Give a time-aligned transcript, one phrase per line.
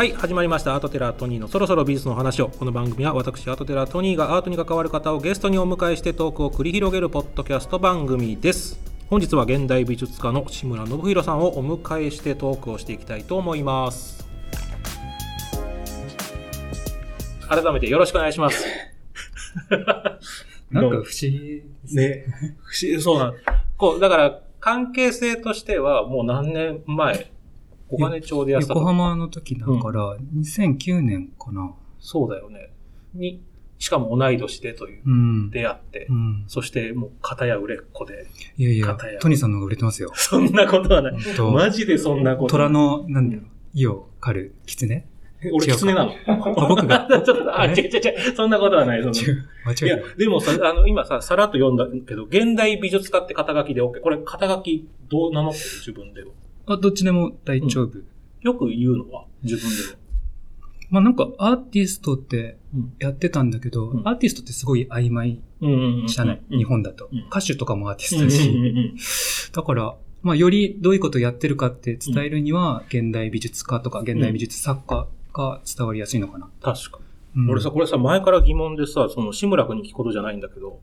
[0.00, 0.74] はい、始まりました。
[0.74, 2.48] アートテラートニーのそろそろ美術の話を。
[2.48, 8.80] この番組は私、アートテラートニーがアートに関わる方をゲストにお迎えしてトークを繰り広げるポッドキャスト番組です。
[9.10, 14.26] 本日は現代美術家の志村信弘さんをお迎えしてトークをしていきたいと思います。
[17.46, 18.64] 改めてよろしくお願いします。
[20.72, 22.08] なんか不思議ですね。
[22.08, 22.24] ね、
[22.62, 23.34] 不思議、そうなん
[23.76, 27.30] こう、だから、関係性としては、もう何年前、
[27.90, 31.72] 小金町でやってた横浜の時だから、2009年かな。
[31.98, 32.70] そうだよね。
[33.14, 33.42] に、
[33.78, 35.50] しかも同い年でといううん。
[35.50, 36.44] 出会って、うん。
[36.46, 38.26] そしてもう片や売れっ子で。
[38.56, 40.12] いやいやトニーさんの方が売れてますよ。
[40.14, 41.14] そんなことはない。
[41.52, 42.52] マジでそんなこと。
[42.52, 45.04] 虎の、なんだろう、意を狩る狐？
[45.52, 46.12] 俺、狐なの？
[46.26, 46.36] あ
[46.68, 47.08] 僕が？
[47.24, 48.36] ちょっと、あ、違う違う違う。
[48.36, 49.02] そんなことはない。
[49.02, 49.48] そんな違う。
[49.64, 54.00] 間いや違えた。、でもさ、あの、今さ、さらっと読んだけど、現代美術家って肩書きで OK。
[54.00, 56.28] これ、肩書きどう名乗ってる自分では。
[56.66, 57.98] あ、どっちでも大丈夫。
[58.42, 59.24] よく言うのは？
[59.42, 59.98] 自分では。
[60.90, 62.92] まあなんかアーティストってうん。
[62.98, 64.08] やってたんだけど、うん。
[64.08, 67.18] アーティストってすごい曖昧うんうんうんじゃない、日本だと、うん。
[67.30, 68.96] 歌手とかもアーティスうんうんトだし、うんうん。
[69.52, 76.50] だから、まあ、よりどういうことをやってるかって伝えるには、現代美術家とか現代美術作家が伝わりやすいのかな。
[76.60, 77.00] 確か
[77.36, 77.50] うん。
[77.50, 80.80] 俺さ、これさ、前から疑問でさ、その、志村君に聞くことじゃないんだけど、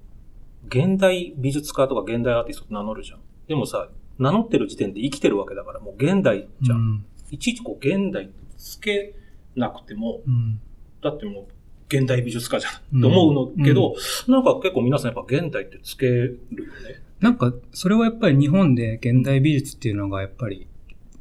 [0.67, 3.19] 現代美術家とか現代アーティストって名乗るじゃん。
[3.47, 6.77] でもさ、名乗ってる時点で生きてるわけだから、もう現代じゃん。
[6.77, 9.13] うんいちいちこう、現代つけ
[9.55, 10.61] なくても、うん
[11.01, 11.45] だってもう、
[11.89, 13.01] 現代美術家じゃうんん。
[13.01, 13.95] と思うのけど、
[14.27, 17.01] なんか結構皆さんやっぱ現代ってつけるよね。
[17.19, 20.67] なんか、それはやっぱり日本で現代美術っていうのがやっぱり、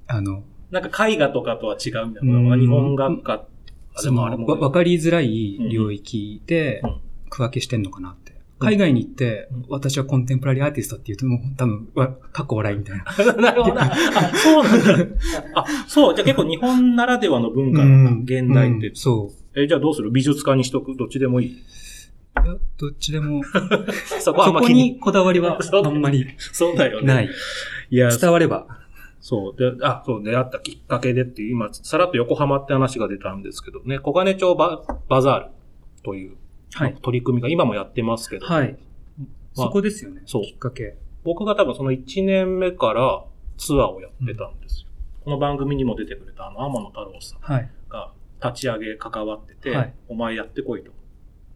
[0.06, 2.52] あの、なんか絵画とかとは違うみたいな。
[2.52, 3.46] うん日本画家、あで
[3.96, 8.35] そのもあれもわわかりづらい領域でうん区分けしてんのかなって。
[8.58, 13.34] 海外に行ってうん、私はコンテンポラリーアーティストって言うと、もう多分、わ、かっこ笑いみたいな。
[13.34, 13.82] なるほどな。
[13.92, 15.06] あ、そうなんだ。
[15.54, 16.14] あ、そう。
[16.14, 18.34] じゃあ結構日本ならではの文化なんだ。
[18.40, 18.96] 現代ってうん。
[18.96, 19.60] そう。
[19.60, 20.10] え、じゃあどうする？
[20.10, 20.96] 美術家にしとく？
[20.96, 21.48] どっちでもいい？
[21.48, 21.52] い
[22.36, 22.44] や、
[22.78, 23.42] どっちでも、
[24.20, 24.92] そこはあま気に。
[24.94, 27.06] にこだわりは あんまりそうだよね。
[27.06, 27.30] ない。
[27.90, 28.66] いや、伝われば。
[29.20, 29.58] そう。
[29.58, 35.46] で、あ、そう、出会ったきっかけでっていう、今、さらっと横浜って話が出たんですけどね、小金町ババザール
[36.04, 36.38] という、はい。
[37.02, 38.76] 取り組みが今もやってますけど、はい。
[39.56, 40.22] まあそこですよね。
[40.26, 40.96] そうきっかけ。
[41.24, 43.24] 僕が多分その1年目から
[43.56, 44.88] ツアーをやってたんですよ。
[45.24, 47.70] この番組にも出てくれたあの、天野太郎さんはい。
[47.88, 50.92] が立ち上げ関わってて、はいお前やってこいと。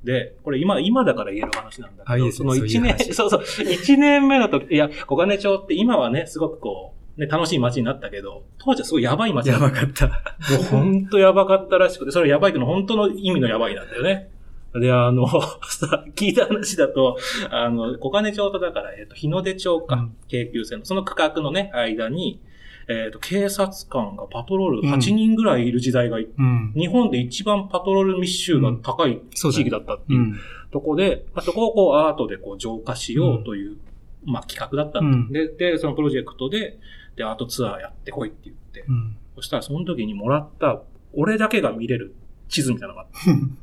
[0.05, 9.71] で、これ今、今だから言える話なんだけど、あいその1年、そうそうそう、1年目の時、いや、小金町って今はね、すごくこう、ね、楽しい街になったけど、当時はすごいやばい街だった。
[9.71, 10.07] かった。
[10.07, 10.13] も
[10.61, 14.31] う本当やばかったらしくて、それやばいってのは本当の意味のやばいなんだよね。
[14.75, 17.17] で、あの、さ、 聞いた話だと、
[17.51, 20.17] あの、小金町とだから、えっ、と、日の出町か、うん。
[20.29, 22.41] 京急線の、その区画のね、間に、
[22.89, 24.95] えっ、と、警察官がパトロールうん。
[24.95, 26.73] 8人ぐらいいる時代が、うん。
[26.77, 30.35] 日本で一番パトロール密集が高い地域だったっていううん。
[30.71, 33.77] とこで、まあ、そこをこうアートでこう浄化しようという、
[34.25, 35.01] まあ企画だった。
[35.01, 35.33] ん。
[35.33, 36.79] で、で、そのプロジェクトで、
[37.17, 39.17] で、アートツアーやってこいって言って、うん。
[39.35, 40.83] そしたらその時にもらった、
[41.13, 42.15] 俺だけが見れる
[42.49, 43.31] 地図みたいなのがあって、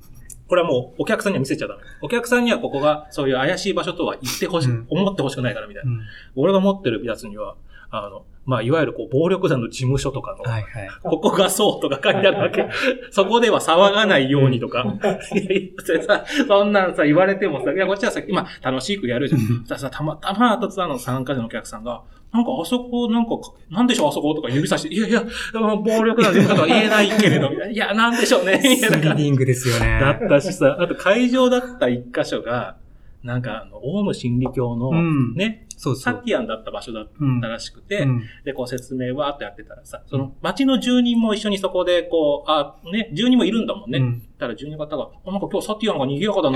[0.48, 1.84] これはもうお客さんには見せちゃダメ。
[2.02, 5.92] お客さんにはここがそういう怪しい場所とは言ってほしい、うん思ってほしくないからみたいな。
[5.92, 6.02] うん
[6.36, 7.56] 俺が持ってるやつには、
[7.90, 10.90] あの、まあ、いわゆるこう暴力団の事務所とかの、はいはい。
[11.04, 12.70] ここがそうとか書いてあるわけ。
[13.12, 14.86] そこでは騒がないようにとか。
[15.34, 19.42] いやいやそれさ、そんなんさ、言われてもさ、いや、こっちはさ、今、楽しくやるじゃん。
[19.42, 23.32] うんさ、さ、たまたまアートツアーの参加者のお客さんが、なんかあそこ、なんか、
[23.70, 25.24] なんでしょうあそことか指さして、いやいや、
[25.54, 30.00] 暴力団の事務所とは言えないけれど、 いや、なんでしょうね、スリリングですよね。
[30.02, 32.76] だったしさ、あと会場だった一箇所が、
[33.24, 36.14] なんかあの、オウム真理教の、うんね、そうそう。
[36.14, 44.00] サティアンだった場所だっうんたらしくて、うんで、こう説明わーっとやってたらさ、その町の住人も一緒にそこで、こう、あ、ね、住人もいるんだもんね。
[44.00, 46.52] うんたら住人の方が、あなんか今日サティアンが賑やかだ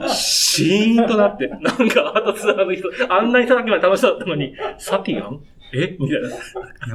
[0.00, 5.40] なシーンとなって、 なんかアートツアーの人、あんなにさっきまで楽しそうだったのに、サティアン？
[5.72, 5.96] え？
[6.00, 6.28] みたいな。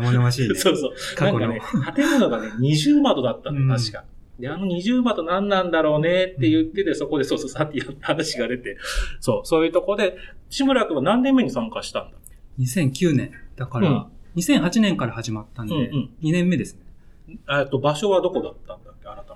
[0.02, 0.56] 生々しいね。
[0.60, 0.94] そうそう。
[1.16, 1.62] 過去のね、
[1.96, 4.04] 建物がね、二重窓だったのうんよ、確か。
[4.42, 8.78] で、あの二重窓何なんだろうねって言ってて、そこでそうそう、サティアンの話が出て、
[9.20, 10.18] そう、そういうとこで、
[10.50, 12.18] 志村君は何年目に参加したんだ
[12.60, 13.32] ？2009年。
[13.56, 17.38] だかうんら、2008年から始まったんで、うんうん2年目ですね。
[17.50, 19.06] えっと、場所はどこだったんだっけ？
[19.06, 19.30] 改めて。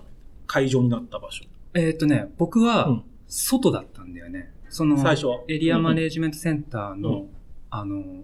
[0.48, 1.46] 会場になった場所。
[1.74, 4.52] えーっとね、僕うはん、外だったんだよね。
[4.70, 5.40] その、最初は？
[5.48, 7.30] エリアマネージメントセンターの、うん
[7.70, 8.24] あの、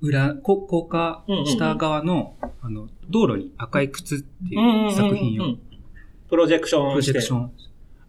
[0.00, 5.56] 裏、こ高架下側の、あの、道路に赤い靴っていう作品を、
[6.28, 7.40] プロジェクションプロジェクション。
[7.40, 7.52] ン。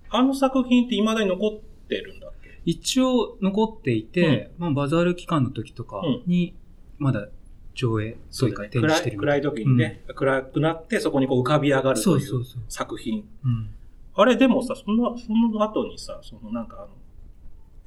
[0.09, 2.59] あの作品って未だに残ってるんだっけ？
[2.65, 6.53] 一応残っていて、まあ、バザール期間の時とかに、
[6.97, 7.29] まだ
[7.73, 13.25] 上映というか展示してる暗い時にね、暗くなってそこにこう浮かび上がるというそうそうそう作品。
[13.44, 13.69] うん。
[14.13, 16.89] あれでもさ、その、その後にさ、そのなんかあの、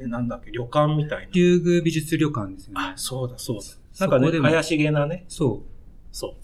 [0.01, 1.31] え、なんだっけ、旅館みたいな。
[1.33, 2.93] 竜宮美術旅館ですよねあ、。
[2.97, 3.63] そうだ、そうだ。
[4.01, 5.25] なんかね、そこでも怪しげなね。
[5.29, 5.71] そう。
[6.13, 6.35] そ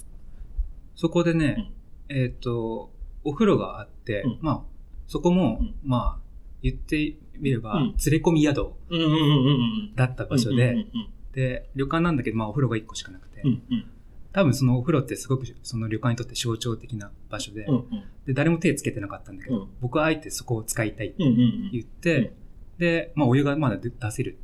[0.95, 1.73] そこでね、
[2.09, 2.91] えっ、と、
[3.25, 4.61] お風呂があって、うんまあ、
[5.07, 6.23] そこも、うんまあ、
[6.63, 8.73] 言ってみれば、うん連れ込み宿う。
[8.91, 9.53] うんうんうんうんう
[9.93, 9.95] ん。
[9.95, 13.63] だった場所で、うんうんで、旅館なんだけど、まあ、お風呂が1個しかなくて、うんうん。
[13.71, 13.87] うん
[14.33, 17.85] 多分そのお風呂ってすごくその旅館にとって象徴的な場所で、うんうん。
[18.27, 21.71] で、誰も手つけてなかったんだけど、うん僕はあえてそこを使いたいってうんうんうん。
[21.73, 22.33] 言って、
[22.81, 24.39] で、まあ、お湯がまだ出出せる。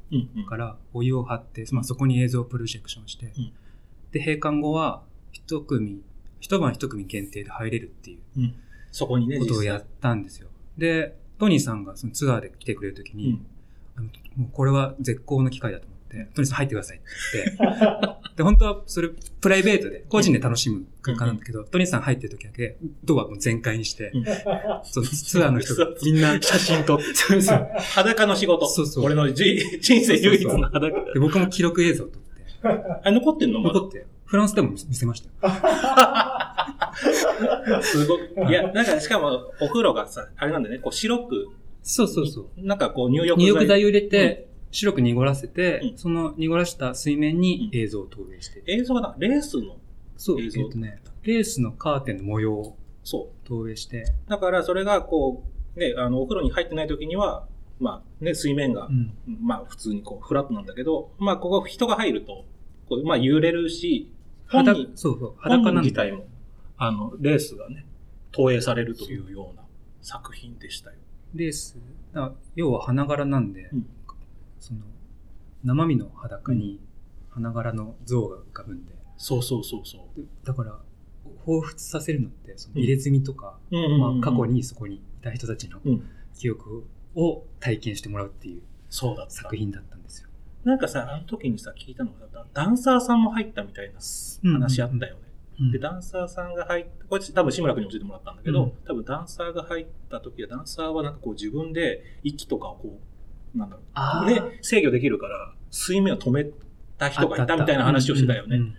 [0.49, 3.53] から、お湯を張って、まあ、そこに映像プロジェクションして、うん
[4.13, 5.03] で、閉館後は、
[5.33, 6.01] 一組、
[6.39, 8.55] 一晩一組限定で入れるっていううん。
[8.93, 10.49] そこにね、ことをやったんですよ。
[10.79, 13.43] で、トニーさんがそのツアーで来てくれるときに、
[14.37, 17.01] もうこれは絶好の機会だと思って、トニーさん入ってくださいっ
[17.33, 17.57] て。
[17.59, 19.09] 言って、で、本当はそれ
[19.41, 24.25] プライベートで、個人で楽しむ空間なんだけど、トニーさん入ってるときだけ、ドアも全開にして、うん。
[24.85, 27.05] そのツアーの人がみんな、写真撮って。
[27.15, 27.69] そうそう。
[27.95, 28.67] 裸の仕事。
[28.69, 29.05] そうそう。
[29.05, 30.91] 俺のじ人生唯一の裸。
[31.13, 32.29] で僕も記録映像を撮って、
[33.05, 33.61] あ、残ってんの？
[33.61, 35.55] 残って、フランスでも見せましたよ。
[37.83, 38.51] すごく。
[38.51, 41.49] いや、なんかしかも、お風呂がさ、あれなんだよね、こう白く、
[41.83, 42.67] そうそうそう。
[42.67, 48.63] なんかこう入浴入浴剤を入れて、白く濁らせて、うんその濁らした水面に映像を投影して。
[48.67, 49.77] 映像がな、レースの、
[50.17, 54.31] そう、え映像っとね、レースのカーテンの模様をそ投影して、う。
[54.31, 55.45] だからそれがこ
[55.77, 57.47] う、ね、あの、お風呂に入ってない時には、
[57.79, 59.13] まあね、水面がう、ん。
[59.43, 62.45] まあ普通にこう、フラットなんだけど、まあここ人が入ると、
[62.89, 64.13] こうまあ揺れるし、
[64.49, 66.27] 本裸人、そうそう、裸裸なんだ自体も、
[66.77, 67.85] あの、レースがね、
[68.33, 69.63] 投影されるというような
[70.03, 70.97] 作品でしたよ。
[71.35, 71.77] レース、
[72.13, 73.87] だ要は花柄なんで、うん
[74.59, 74.81] その、
[75.65, 76.81] 生身の裸に
[77.31, 80.21] 花柄の像が浮かぶんで、そうそうそうそう。
[80.21, 80.79] でだから、
[81.45, 88.63] 彷彿させるのって、その入れ墨とか、まあ、過去にそこにいた人たちのうん記憶を体験してもらうっていう。
[89.29, 90.29] 作品だったんですよ。
[90.65, 94.01] なんかさ、あの時にさ、聞いたのがさ、ダンサーさんも入ったみたいな
[94.53, 95.21] 話あったよね。
[95.61, 103.06] うんで、ダンサーさんが入った、これ多分志村君に教えてもらったんだけど、うん多分ダンサーが入った時は、ダンサーはなんかこう自分で息とかをこう、
[103.57, 106.47] なんだろう、あーね、制御できるから、水面を止め
[106.99, 108.57] た人がいたみたいな話をしてたよね。
[108.57, 108.75] うんうん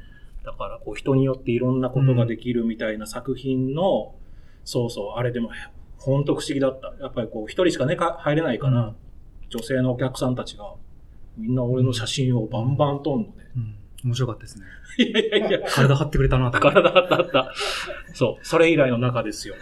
[0.48, 4.16] だからこう人によっていろんなことができるみたいな作品の、
[4.64, 5.50] そうそう、あれでも、
[5.98, 6.94] 本当不思議だった。
[7.02, 8.96] やっぱりこう一人しかね、か入れないから、うん
[9.50, 10.74] 女性のお客さんたちが、
[11.38, 13.34] みんな俺の写真をバンバン撮んのね。
[13.56, 14.66] うん面白かったですね。
[15.00, 16.52] いやいやいや、体張ってくれたな。
[16.52, 17.54] 体あったあった。
[18.14, 19.56] そう、それ以来の中ですよ。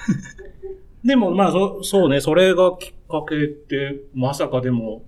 [1.05, 5.03] でもまあそ、そうね、それがきっかけって、まさかでも、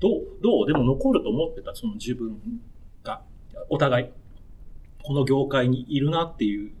[0.00, 2.40] どう、どうでも残ると思ってた、その自分
[3.02, 3.22] が、
[3.68, 4.06] お互い、
[5.02, 6.72] この業界にいるなっていう。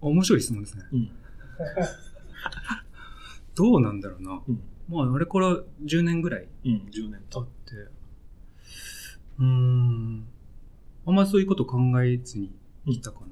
[0.00, 0.84] 面白い質問ですね。
[0.90, 1.10] うん。
[3.54, 4.40] どうなんだろうな。
[4.48, 4.62] うん。
[4.88, 7.74] まあ、あれから10年ぐらいうん、10年経って、
[9.38, 10.26] うーん、
[11.04, 12.50] あんまりそういうこと考えずに
[12.86, 13.26] 来たかな。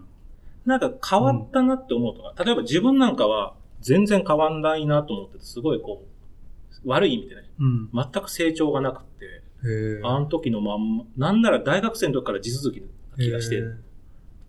[0.66, 6.04] なんか変わったなって思うとか、例えば自分なんかは全然変わんないなと思ってて、すごいこ
[6.84, 7.90] う、悪い意味でね、うん。
[7.92, 13.62] 全く成長がなくって、へあの時のまんま、なんなら大学生の時から地続きな気がして、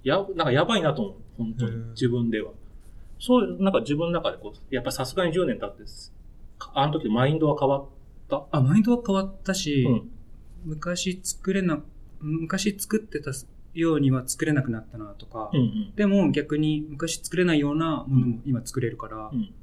[0.04, 1.16] や、なんかやばいなと思う。
[1.38, 1.78] 本当に。
[1.92, 2.52] 自分では。
[3.20, 6.14] そう、なんか自分の中でこう、やっぱさすがに10年経ってす、
[6.74, 7.86] あの時マインドは変わっ
[8.30, 8.46] た？
[8.52, 10.12] あ、マインドは変わったし、うん。
[10.66, 11.80] 昔作れな、
[12.20, 13.32] 昔作ってた
[13.80, 15.94] ようには作れなくなったなとか、うんうん。
[15.96, 19.54] でも逆に昔作れないようなものも今作れるから、うん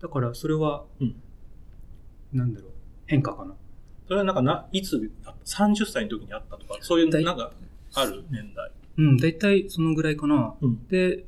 [0.00, 1.14] だからそれは、うん
[2.32, 2.70] なんだろう、
[3.06, 3.54] 変化かな。
[4.08, 7.52] それはなんかな、いつ、あ30歳の時にあったとか、そういうなんか、
[7.94, 8.70] ある年代。
[8.98, 10.54] うん、大体そのぐらいかな。
[10.60, 10.86] うん。
[10.88, 11.24] で、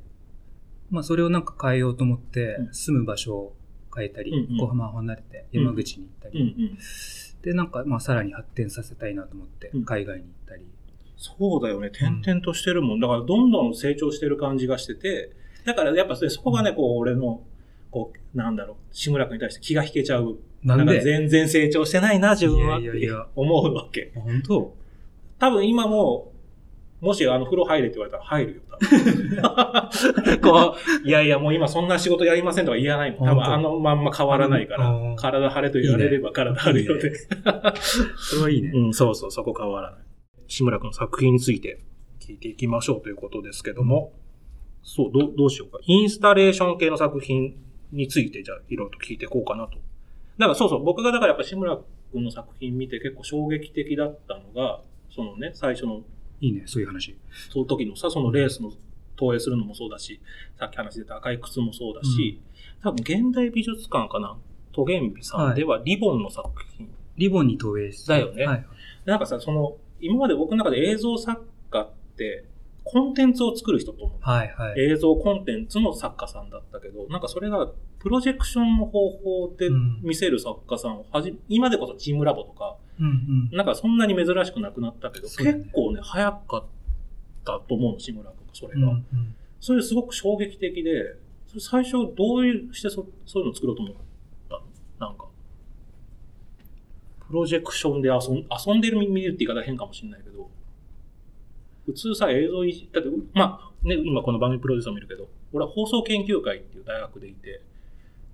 [0.90, 3.56] まあそれをなんか変えようと思って、うん住む場所を
[3.94, 6.78] 変えたり、うんうん横浜を離れて山口に行ったうんうり、ん。
[7.42, 10.64] で、なんかまあさらに発展させたいなと思ってうん、海外に行ったり。
[11.16, 11.90] そうだよね。
[11.90, 13.00] 点々としてるもん。
[13.00, 15.32] だから、どんどん成長してる感じがしてて、
[15.64, 17.42] だからやっぱそれそこがね、こう、俺の、
[17.90, 20.34] こう、なんだろう、志村君に対して気が引けちゃう。
[20.34, 24.12] かなんで全然成長してないな、自分はって思うわけ。
[24.16, 24.74] あ本当？
[25.38, 26.32] 多分今も、
[27.00, 29.90] もしあの風呂入れって言われたら入るよ、多
[30.30, 30.40] 分。
[30.40, 33.28] こう、いやいやもう今そんな仕事やりませんとか言わないもん。
[33.28, 37.12] 多分あのまんま変わらないからうん、体張れと言われれば体張るよね。
[38.16, 38.70] それはいいね。
[38.74, 40.00] うん、そうそう、そこ変わらない。
[40.54, 41.80] 志村君の作品について
[42.20, 44.12] 聞いていきましょうということですけども、
[44.84, 45.80] そう、どう、どうしようか。
[45.84, 47.56] インスタレーション系の作品
[47.90, 49.78] について、じゃあ、いろいろと聞いていこうかなと。
[50.38, 51.80] だからそうそう、僕がだからやっぱ志村
[52.12, 54.80] 君の作品見て結構衝撃的だったのが、
[55.10, 56.02] そのね、最初の
[56.40, 57.16] いいね、そういう話。
[57.50, 58.70] その時のさ、そのレースの
[59.16, 60.20] 投影するのもそうだし、
[60.56, 62.40] さっき話してた赤い靴もそうだし、
[62.80, 64.36] 多分現代美術館かな、
[64.72, 66.88] トゲンビさんではリボンの作品。
[67.16, 68.12] リボンに投影して。
[68.12, 68.66] だよねはい。
[69.04, 72.44] なんかさ、その、今まで僕の中で映像作家って、
[72.84, 74.18] コンテンツを作る人と思う。
[74.20, 74.80] はい、はい。
[74.80, 83.56] 映像コンテンツの作家さんだったけど、なんかそれがプロジェクションの方法でうん見せる作家さんをはじ、今でこそチームラボとか、うんうん。
[83.56, 86.64] なんかそんなに珍しくなくなったけど、ね結構ね、早かっ
[87.44, 88.78] たと思うの、志村とか、それが。
[88.78, 93.94] うんうんそれすごく衝撃的で、それ最初どういうしてそそういうのを作ろうと思っ
[94.50, 95.08] たの？
[95.08, 95.24] なんか。
[97.34, 100.48] プロジェクションで遊ん遊んでる見るって言い方変かもしれないけど、
[101.84, 107.60] 普通さ、映像いじ、だって、まあ、ね、今この番組プロデューサーを見るけど、俺は放送研究会っていう大学でいて、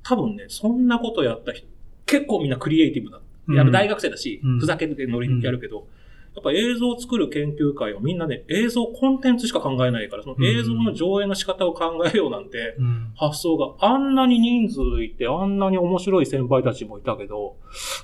[0.02, 1.66] 多分ね、そんなことやった人、
[2.04, 3.23] 結構みんなクリエイティブだ。
[3.49, 5.87] うんやっぱ大学生だし、うんふざけてノリやるけど、
[6.35, 13.13] やっぱ映像を作る研究会はみんなね、映像コンテンツしか考えないから、その映像の上映の仕方を考えようなんて、うん。
[13.17, 17.57] 発想があんなに人数いて、あんなに面白い先輩たちもいたけど、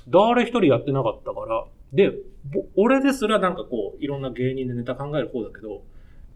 [0.09, 2.11] 誰一人やってなかったから、で、
[2.51, 5.83] ぼ俺ですらなんかこう、いろんな芸人でネタ考える方だけど、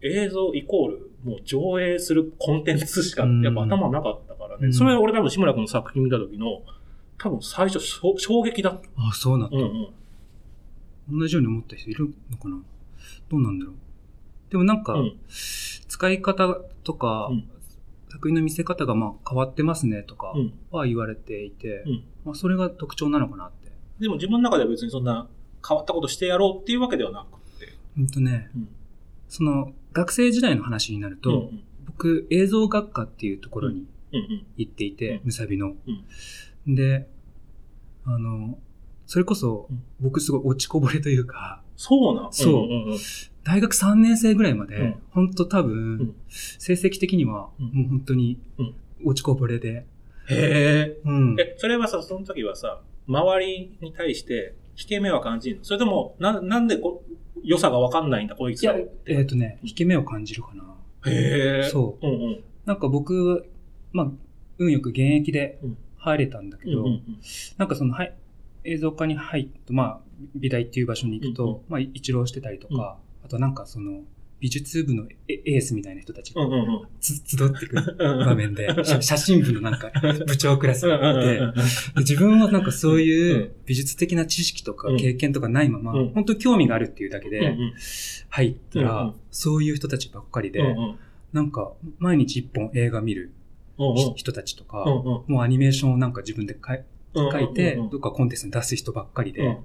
[0.02, 4.66] 映像イコール、もう上映するコンテンツしか、うんやっぱ頭なかったからね。
[4.66, 6.62] うんそれは俺多分志村君の作品見た時の、
[7.18, 8.88] 多分最初衝衝撃だった。
[8.96, 9.56] あ、そうなんだ。
[9.56, 9.88] うんうん。
[11.10, 12.60] 同じように思った人いるのかな？
[13.28, 13.74] どうなんだろう？
[14.50, 15.18] でもなんか、うん。
[15.28, 16.54] 使い方
[16.84, 17.48] とか、うん。
[18.10, 20.52] 作品の見せ方がまあ変わってますねとかうん。
[20.70, 22.04] は言われていて、うん。
[22.24, 23.72] まあそれが特徴なのかなって。
[23.98, 25.28] でも自分の中では別にそんな
[25.66, 27.72] 変わったことしてやろうっていうわけではなくて。
[27.96, 28.68] ほんとね、うん。
[29.28, 33.86] その学生時代の話になると、うん僕映像学科っていうところに
[34.56, 35.20] 行っていて、うん。
[35.24, 35.74] むさびの。
[36.66, 37.06] で、
[38.04, 38.58] あの、
[39.06, 42.32] それこそうん僕すごい落ちこぼれというか、そうなん？
[42.32, 42.68] そう
[43.44, 49.84] 大学3年生ぐらいまで、うん本当多分、ん成績的にはうんもう本当にうん落ちこぼれで、
[50.30, 50.96] へえ。
[51.04, 51.36] うん。
[51.40, 55.64] え、それはさ、その時はさ、周りに対して、引け目は感じるの？
[55.64, 57.02] それとも、な、なんでこ、
[57.42, 60.62] 良さがわかんないんだ、こいついやら。、えっ、とね、引け目を感じるかな。
[61.10, 61.68] へえ。。
[61.68, 62.44] そううんうん。
[62.64, 63.44] なんか僕、
[63.92, 64.10] まあ、
[64.58, 66.84] 運よく現役でうん入れたんだけど、
[67.58, 68.14] なんかその、はい、
[68.64, 70.00] 映像科に入って、まあ、
[70.34, 71.60] 美大っていう場所に行くと、うんうん。
[71.68, 74.02] まあ、一浪してたりとか、あとなんかその、
[74.42, 76.42] 美術部のエエースみたいな人たちが
[77.00, 77.14] 集
[77.46, 79.92] ってくるうんうん場面で、写写真部のなんか
[80.26, 81.62] 部長クラスうんがいて、うんうんうんで
[81.98, 83.52] 自分はなんかそういううん。
[83.66, 84.96] 美術的な知識とかうん。
[84.96, 86.08] 経験とかないまま、うん。
[86.08, 87.74] 本当興味があるっていうだけでうんうん。
[88.30, 89.14] 入ったら、うんうん。
[89.30, 90.98] そういう人たちばっかりで、うんうん。
[91.32, 93.30] なんか毎日一本映画見る
[93.78, 94.14] うんうん。
[94.16, 95.04] 人たちとか、うんうん。
[95.04, 96.54] もうアニメーションをなんか自分で
[97.14, 99.56] 書いて、どっかコンテストに出す人ばっかりで、うん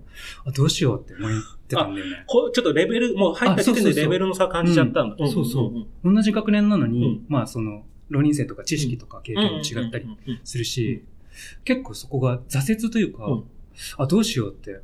[0.46, 1.30] あどうしようって思っ
[1.68, 2.24] てたんだよね。
[2.28, 5.16] こちょっとレベル、もう入った時点でレベルの差感じちゃったんだ。
[5.20, 5.68] うんそうそ
[6.04, 10.06] うん同じ学年なのに、うんまあその、浪人生とか知識とか経験も違ったり
[10.44, 11.04] するし、
[11.64, 13.44] 結構そこが挫折というか、うん
[13.98, 14.82] あ、どうしようって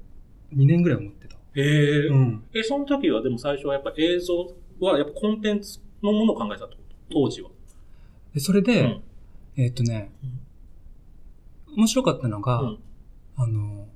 [0.55, 1.35] 2年ぐらい思ってた。
[1.55, 2.07] へえ。
[2.07, 2.43] うん。
[2.53, 7.15] え、その時はでも最初はやっぱ映像はやっぱコンテンツのものを考えてたってこと？
[7.15, 7.49] 当時は。
[8.33, 9.01] でそれで、うん
[9.55, 10.11] えっ、とね、
[11.75, 12.79] 面白かったのが、うん。
[13.35, 13.87] あの、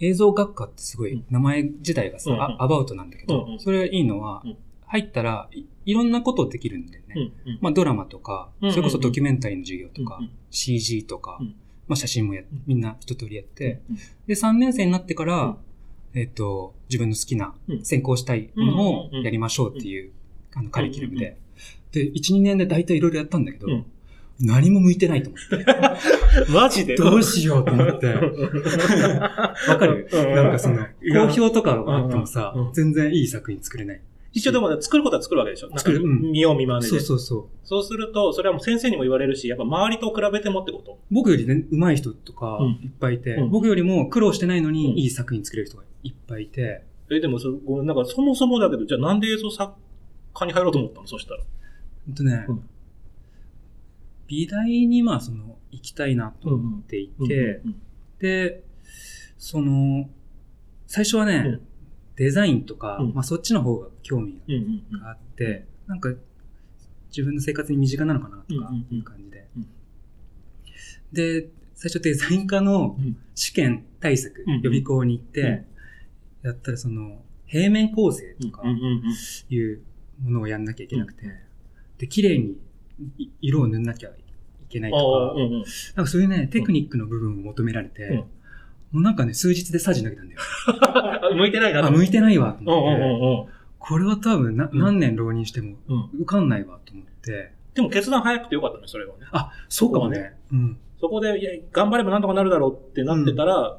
[0.00, 3.60] 映像学科ってすごい名前自体がさ、うんアバウトなんだけど、うんうん。
[3.60, 4.56] それがいいのは、うん。
[4.86, 7.32] 入ったらいいろんなことできるんだよね。
[7.60, 10.20] まあドラマとか、それこそドキュメンタリーの授業とか、
[10.50, 11.54] CG とか、うん。
[11.88, 12.44] まあ写真もやん。
[12.66, 13.96] みんな一通りやって、うん
[14.26, 15.56] で、3年生になってから、うん。
[16.14, 17.84] えっ、と、自分の好きなうん。
[17.84, 20.12] 専攻したいものをやりましょうっていう、
[20.54, 21.38] あのカリキュラムで。
[21.92, 23.86] で、1、2年で大体いろいろやったんだけど、うん
[24.40, 25.66] 何も向いてないと思って。
[26.52, 26.96] マジで？
[26.96, 28.06] どうしようと思って。
[28.14, 28.20] わ
[29.78, 30.08] かる？
[30.12, 30.34] うん。
[30.34, 32.66] なんかその、好評とかがあってもさうん。
[32.68, 34.00] うん、全然いい作品作れない。
[34.34, 35.70] 一応でもね作ることは作るわけでしょ？
[35.76, 36.02] 作る。
[36.02, 36.32] うん。
[36.32, 36.88] 見よう見まねで。
[36.88, 37.44] そうそうそう。
[37.66, 40.98] そうすると、それはもう先生にも言われるし、やっぱ周りと比べてもってこと？
[41.10, 42.70] 僕よりね、上手い人とかうん。
[42.82, 43.50] いっぱいいて、うん。
[43.50, 44.74] 僕よりも苦労してないのうん。
[44.74, 47.50] にいい作品作れる人がいっぱいいて、え、でもそ、
[47.82, 49.74] なんかそもそもだけど、じゃあなんで映像作
[50.34, 51.06] 家に入ろうと思ったの？
[51.06, 51.40] そしたら。
[52.06, 52.62] ほんとねうん、
[54.32, 57.82] 美大にまあその、行きたいなと思っていて、うん
[58.18, 58.62] で、
[59.36, 60.08] その、
[60.86, 61.60] 最初はね、うん。
[62.14, 63.14] デザインとか、うん。
[63.14, 64.40] まあそっちの方が興味
[64.92, 66.10] があって、なんか
[67.08, 69.48] 自分の生活に身近なのかなとかいう感じで。
[69.56, 69.66] うん。
[71.12, 73.16] で、最初デザイン科のうん。
[73.34, 75.64] 試験対策、うん予備校に行って、
[76.42, 78.62] やったらその、平面構成とか
[79.50, 79.82] いう
[80.22, 81.26] ものをやんなきゃいけなくて、
[81.98, 82.56] で、綺麗に
[83.18, 84.21] い色を塗んなきゃい
[84.72, 85.02] けないとか、
[85.34, 85.50] うんうん
[85.96, 88.24] なんかそういうね、テクニックの部分を求められて、うん
[88.92, 90.40] もうなんかね、数日でサジ投げたんだよ。
[91.34, 93.46] 向いてないなあ、向いてないわ、とうんうん思って、うんうん。
[93.78, 96.10] これは多分な、うん何年浪人してもうん。
[96.20, 97.52] 受かんないわと思って。
[97.74, 99.24] でも決断早くてよかったね、それはね。
[99.32, 100.34] あ、そうかもね。
[100.52, 100.76] うん。
[101.00, 103.78] そこで、いや、頑張ればなんとかなるだろうってなってたら、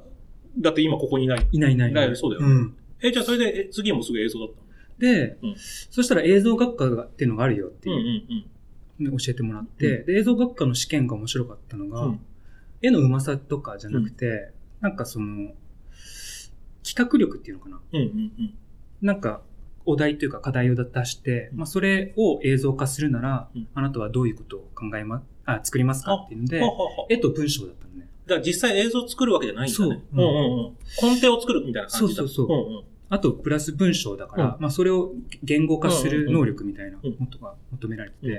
[0.58, 1.48] だって今ここにいない。
[1.52, 2.16] いないいないいない。
[2.16, 2.76] そうだよねん。
[3.04, 4.64] え、じゃあそれで、え次もすぐ映像だったの？
[4.98, 8.44] で、うんそしたら映像学科がっていうのがあるよってうんいううんのを
[9.12, 12.20] 教えてもらって、で、映像学科の試験が面白かったのが、うん。
[12.82, 15.54] 絵のうまさとかじゃなくて、なんかその、
[16.84, 17.80] 企画力っていうのかな。
[19.02, 19.42] なんか、
[19.86, 26.62] お題というか課題を出して、うんまあ、それを映像化するなら、うんあなたはどういうことを考えま、あ、作りますかっていうので
[27.10, 28.08] 絵と文章だったのね。
[28.26, 29.86] だから実際映像作るわけじゃないんだね。
[29.86, 30.74] そううんうんうん。
[30.98, 32.22] コンテを作るみたいな感じだ。
[32.22, 32.84] そうそうそううんうん。
[33.14, 37.14] あと、プラス文章だから、うまあ、それを言語化する能力みたいなうん。
[37.14, 38.38] ことが求められてて、うん。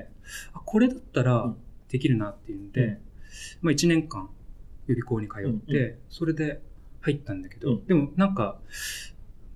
[0.54, 1.56] あこれだったらうん。
[1.88, 2.98] できるなっていうんで、うん。
[3.62, 4.28] まあ、1年間
[4.88, 5.90] 予備校に通って、うん。
[5.92, 6.60] うそれで
[7.02, 7.86] 入ったんだけど、うん。
[7.86, 8.58] でもなんか、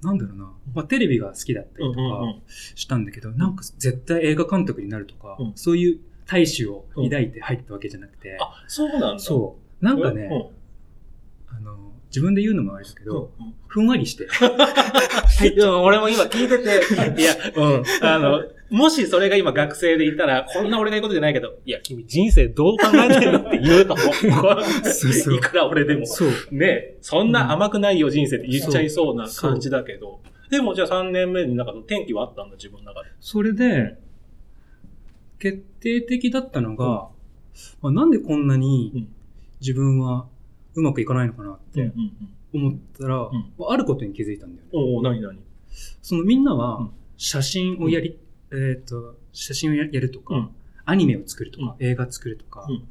[0.05, 2.43] なんだろうな、まあ、テレビが好きだったりとかうんうんうん。
[2.47, 5.53] したんだけど、なんか絶対映画監督になるとか、うん。
[5.57, 9.19] そういう大志を抱いて入ったわけじゃなくて、あ、そうなんだ。
[9.19, 9.85] そう。
[9.85, 10.29] なんかね、
[11.51, 11.57] うん。
[11.57, 14.25] あの、自分で言うのもあれだけど、うんふんわりして、
[15.55, 16.65] いや、俺も今聞いてて、
[17.21, 17.83] いや、うん。
[18.01, 25.37] あの、もしそれが今学生でいたら、こんな俺が言うことじゃないけど、いや、君人生どう考えてるのって言うと思 う。
[25.37, 26.07] いくら俺でも。
[26.07, 26.31] そう。
[26.51, 30.21] ねそんな甘くないよ人生って言っちゃいそうな感じだけど。
[30.51, 33.11] でもじゃあ3年目になんか転機はあったんだ、自分の中で。
[33.21, 33.99] それで、
[35.39, 37.09] 決定的だったのが、
[37.83, 39.09] あなんでこんなうにん
[39.61, 40.27] 自分はう
[40.83, 42.13] まくいかないのかなってうん
[42.55, 43.31] 思ったら、ん
[43.69, 44.71] あることに気づいたんだよね。
[44.73, 45.39] おお何何？
[46.03, 46.93] そのみんなうはん。
[47.17, 48.19] 写真をやり、
[48.53, 50.51] えっ、と、写真をややるとか、うん。
[50.85, 52.85] アニメを作るとか、映画作るとか、うん。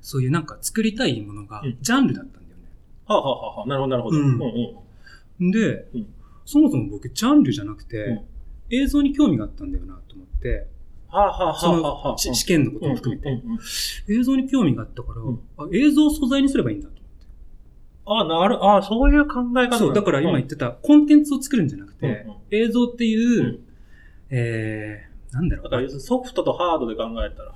[0.00, 1.78] そういうなんか作りたいものがうん。
[1.80, 2.64] ジャンルだったんだよね。
[3.06, 4.16] はあ、はあはあはあ、なるほど、なるほど。
[4.16, 4.76] うんうん
[5.40, 5.50] うん。
[5.50, 6.06] で、うん。
[6.46, 8.24] そもそも僕ジャンルじゃなくて、うん。
[8.70, 10.66] 映像に興味があったんだよなと思って、
[11.58, 11.76] そ。
[11.76, 13.58] のし試験のことも含めて、うんうんうん
[14.08, 16.94] 映像に興味があったから、うんあ映像を素材にすればいいんだと。
[18.06, 23.60] あ、なる、あ、そういう考え方そう、だから今言ってた、コンテンツを作るんじゃなくて、うんうん映像っていう、うん
[24.30, 27.54] えー、なんだろうだからソフトとハードで考えたら、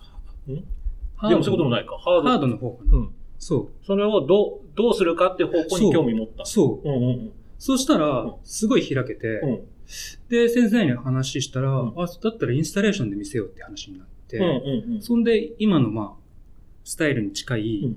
[1.29, 1.71] でもそういうこともい。
[1.73, 1.99] ないか。
[1.99, 2.29] ハード。
[2.31, 2.99] ハードの方かな。
[2.99, 3.11] うん。
[3.39, 6.47] そそれをどう、どうするかっていう方向に興味持ったう。。
[6.47, 6.89] そう。
[6.89, 9.61] うんうんそうしたらうん、すごい開けて、うん。
[10.29, 12.03] で、先生に話したら、うん。
[12.03, 14.49] あ、だったらインスタレーションで見せようって話になって、うんう
[14.91, 15.03] んうん。
[15.03, 16.23] そんで、今の、まあ、
[16.85, 17.97] スタイルに近い、うん。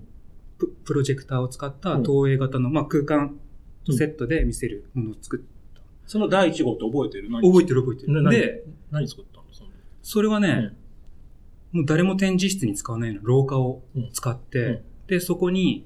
[0.57, 2.03] ププロジェクターを使ったうん。
[2.03, 3.37] 投影型の、まあ、空間
[3.85, 5.39] とセットで見せるものを作っ
[6.07, 7.29] その第一号って覚えてる？
[7.29, 8.29] 何覚えてる覚えてる。
[8.29, 9.43] で、何作ったの？
[10.01, 10.73] それはね、
[11.73, 13.19] もう誰も展示室に使わないよ。
[13.19, 14.81] うな廊下を使って、うん。
[15.07, 15.85] で、そこに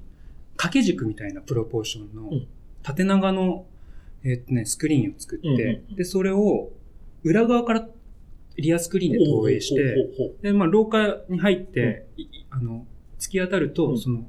[0.52, 2.46] 掛け軸みたいなプロポーションのうん。
[2.84, 3.66] 縦長の、
[4.24, 6.70] えーっとね、スクリーンを作って、うんうんうんで、それを
[7.24, 7.88] 裏側から
[8.56, 9.96] リアスクリーンで投影して、
[10.42, 12.86] で、まあ、廊下に入って、いあの、
[13.18, 14.26] 突き当たると、うんその、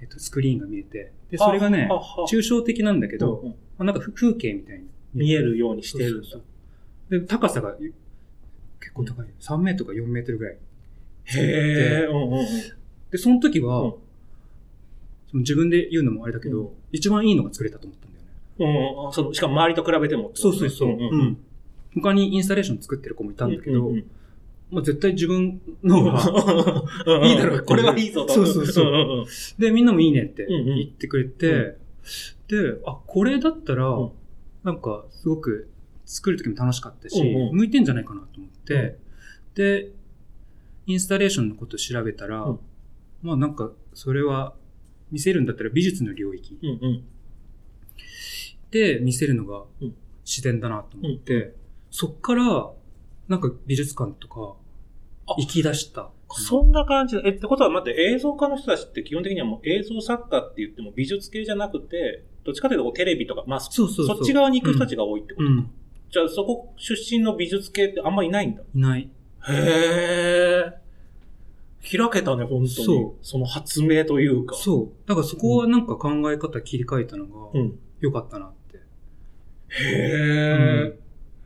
[0.00, 1.88] えっと、スクリーンが見えて、で、うそれがね
[2.28, 6.28] 抽象的なんだけど、うんうんまあなんかふ風景みたいに見えるようにしてるんだ。
[7.08, 7.94] で、高さが結
[8.92, 9.26] 構高い。
[9.40, 10.58] 3メートルか4メートルぐらい。
[11.24, 11.40] へ
[12.04, 12.06] え。
[12.06, 12.46] うんうんうん。
[13.10, 13.94] で、その時は、うん
[15.30, 18.19] その自分で言うのもあれだけど、うん一番いいのが作れたと思ったんだ。
[18.60, 19.06] うん。
[19.06, 20.30] うん、そのしかも周りと比べても。
[20.34, 20.88] そうそうそう。
[20.90, 21.20] んうん。
[21.22, 21.38] ん。
[21.94, 24.10] 他にインスタレーション作ってる子もいたんだけど、うんうん。
[24.70, 26.22] まあ絶対自分のが、
[27.06, 27.62] うんいいだろう。
[27.62, 28.34] これはいいぞと。
[28.34, 29.26] そうそうそう。
[29.58, 31.78] で、みんなもいいねって言ってくれて、う
[32.48, 34.10] で、あ、これだったら、うん。
[34.62, 35.70] なんかすごく
[36.04, 37.56] 作る時も楽しかったし、うんうん。
[37.56, 38.98] 向いてんじゃないかなと思って、
[39.54, 39.90] で、
[40.86, 42.58] インスタレーションのことを調べたら、うん。
[43.22, 44.54] まあなんかそれは
[45.10, 46.58] 見せるんだったら美術の領域
[48.72, 48.98] うんうん。
[48.98, 51.54] で見せるのがうん自然だなと思って、
[51.90, 52.70] そっから
[53.28, 54.54] なんか美術館とか
[55.26, 56.10] あ行き出した。
[56.32, 57.22] そんな感じだ。
[57.24, 63.88] え、ってことは待って、映像家の人たちって基本的にはもう映像作家って言っても美術系じゃなくて、どっちかというとこうテレビとか、まあ、そっ
[64.22, 65.70] ち側に行く人たちが多いってこと、うん、
[66.10, 68.62] じゃあそこ出身の美術系ってあんまいないんだ。
[68.74, 69.10] いない。
[69.48, 70.80] へえ。
[71.82, 72.68] 開けたね、本当に。
[72.68, 74.54] そうその発明というか。
[74.54, 75.08] そう。
[75.08, 77.78] だからそこはなんか考え方切り替えたのがうん。
[78.00, 78.59] 良かったなって。
[79.70, 80.98] へえ。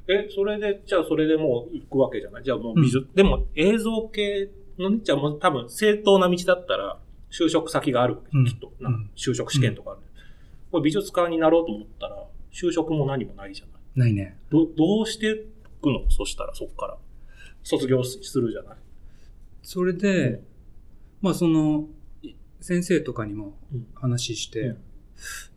[0.07, 2.45] え、それで、じゃあそれでもう行くわけじゃない？
[2.45, 6.99] じゃあもう美術、でも映像系のね、じゃあもう多分正当な道だったら、
[7.31, 8.45] 就職先があるわけ、うん。
[8.45, 8.73] きっと。
[8.79, 8.93] うん。
[8.93, 10.01] な就職試験とかある、
[10.71, 14.07] これ美術家になろうと思ったら、就職も何もないじゃない。
[14.07, 14.39] ないね。
[14.51, 15.37] ど、どうしてい
[15.81, 16.11] くの？
[16.11, 16.99] そしたら、そっから。
[17.63, 18.77] 卒業するじゃない。
[19.63, 20.43] それで、
[21.23, 21.89] まあその、
[22.23, 23.87] い先生とかにもうん。
[23.95, 24.67] 話して、うん。
[24.69, 24.75] い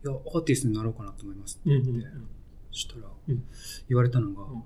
[0.04, 2.08] や、アーティストになろうかなと思いますってうん言って、
[2.78, 3.44] したらうん、
[3.88, 4.64] 言われたのが、ん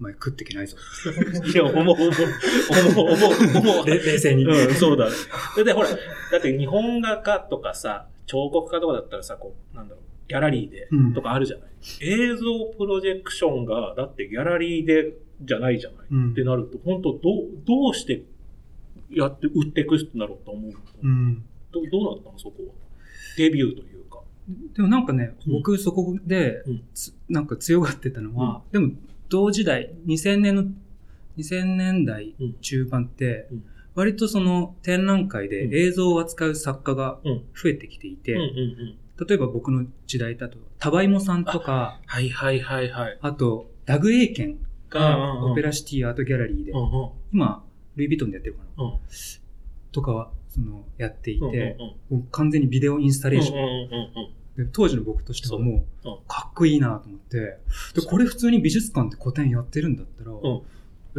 [0.00, 0.76] お前食ってけないぞ。
[1.54, 3.86] いや、思う、思う、思う、思う、思う。
[3.88, 4.44] れ冷静に。
[4.44, 5.12] うん、そうだね。
[5.64, 5.96] で、ほら、だ
[6.38, 11.68] って日本画家とかさ、彫刻家とかだったらさ、こう、なんだろう、ギャラリーでうんとかあるじゃない、
[12.00, 12.44] 映像
[12.76, 17.20] プロジェクションが、だってギャラリーでじゃないじゃない、うんってなると、本当どう、
[17.64, 18.24] どうして
[19.10, 20.72] やって、売っていくんだろうと思う。
[21.02, 21.44] うん。
[21.70, 22.38] どどうなったの？
[22.38, 22.72] そこは。
[23.36, 24.20] デビューというか。
[24.48, 25.52] でもなんかね、うん。
[25.54, 28.92] 僕そこでうん、つなんか強がってたのは、でも
[29.28, 30.64] 同時代、2000年の、
[31.38, 32.54] 2000年代うん。
[32.60, 35.74] 中盤ってうん、割とその展覧会でうん。
[35.74, 37.44] 映像を扱う作家がうん。
[37.54, 38.36] 増えてきていて。
[39.26, 43.18] 例えば僕の時代だと、タバイモさんとか、はいはいはいはい。
[43.20, 44.58] あと、ダグ・エイケン
[44.90, 46.72] がオペラシティアートギャラリーで
[47.32, 47.64] 今、
[47.96, 48.98] ルイ・ヴィトンでやってるかなうん。
[49.92, 51.76] とかは、その、やっていうんうんて、
[52.10, 53.58] うん完全にビデオインスタレーション。
[53.58, 53.70] うんうんう
[54.22, 54.34] ん
[54.72, 57.58] 当時の僕としてはもそうかっこいいなと思って、
[58.00, 60.30] で、これ普通に美術館で個展やってるんだったら、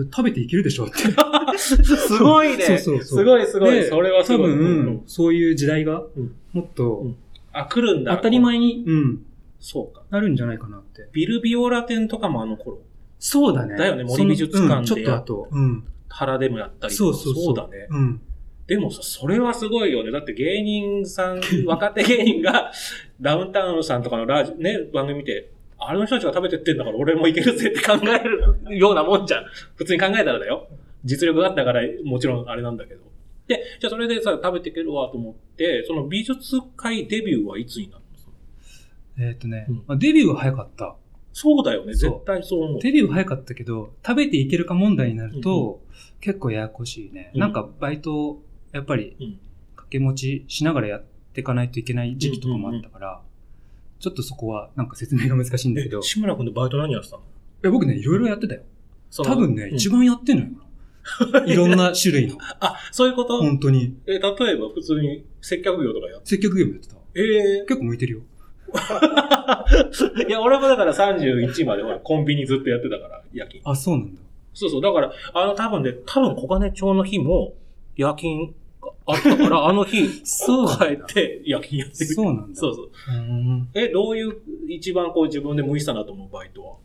[0.06, 1.00] 食べていけるでしょって。
[1.60, 2.64] すごいね。
[2.64, 3.74] そうそうそうすごいすごい。
[3.74, 7.16] でそれはす多分、そういう時代がうん、もっとうん、
[7.52, 8.16] あ、来るんだ。
[8.16, 9.26] 当たり前に、うん、
[9.60, 10.04] そうか。
[10.12, 11.10] なるんじゃないかなって。
[11.12, 12.80] ビルビオラ展とかもあの頃、
[13.20, 13.76] そうだね。
[13.76, 15.48] だよね森美術館うんちょっでと後。
[15.52, 15.84] うん。
[16.08, 17.18] 原でもやったりとか。
[17.18, 17.56] そうそうそう。
[17.56, 17.88] だね。
[17.90, 18.22] うん。
[18.68, 20.12] でもさ、それはすごいよね。
[20.12, 22.72] だって芸人さん、 若手芸人が、
[23.22, 28.20] ダウンタウンさんとかのラジね、番組見て、あれの人たちが食べてってんだから俺もいけるぜって考え
[28.68, 29.46] るようなもんじゃん。
[29.76, 30.68] 普通に考えたらだよ。
[31.04, 33.02] 実力があったからもちろんあれなんだけど。
[33.48, 38.02] で、じゃあそれでさ、食べていけるわと思って、その美術界デビューはいつになる
[39.20, 39.24] の？
[39.28, 40.96] えーっとねうん、まあデビューは早かった。
[41.32, 41.94] そうだよね。
[41.94, 42.82] 絶対そう思う。
[42.82, 45.82] デビューは早かったけど、食べていけるか問題になると、
[46.22, 47.32] 結構ややこしいね。
[47.34, 48.44] うんなんかバイトを、
[48.76, 49.40] やっぱりうん、
[49.78, 53.22] 掛け持ちしながらやっていかないといけない時期とかもあったから、
[54.00, 57.24] ちょっとそこはなんか説明が難しいんだけどえ、、志村君でバイト何やってたの？
[57.64, 58.64] え僕ね、いろいろやってたよ。
[59.24, 60.52] 多分ね、うん一番やってんのよ。
[61.48, 62.38] いろんな種類の。
[62.60, 63.96] あ、そういうこと、本当に。
[64.08, 64.22] え、例え
[64.58, 66.96] ば普通に接客業とかやって接客業もやってた。
[67.16, 67.22] え
[67.62, 68.20] え結構向いてるよ。
[70.28, 73.62] いや、俺もだから31までほらコンビニずっとやってたから、夜勤。
[73.64, 74.22] あ、そうなんだ。
[74.54, 74.82] そうそう。
[74.82, 77.54] だから、あの多分ね、多分小金町の日も
[77.96, 78.54] 夜勤が
[79.08, 82.14] あったから、あの日、そう帰って夜勤やってる。
[82.14, 82.60] そうなんだ。
[82.60, 82.86] そうそう。
[82.86, 84.36] うえ、どういう
[84.68, 86.76] 一番こう自分で向いてたなと思うバイトは？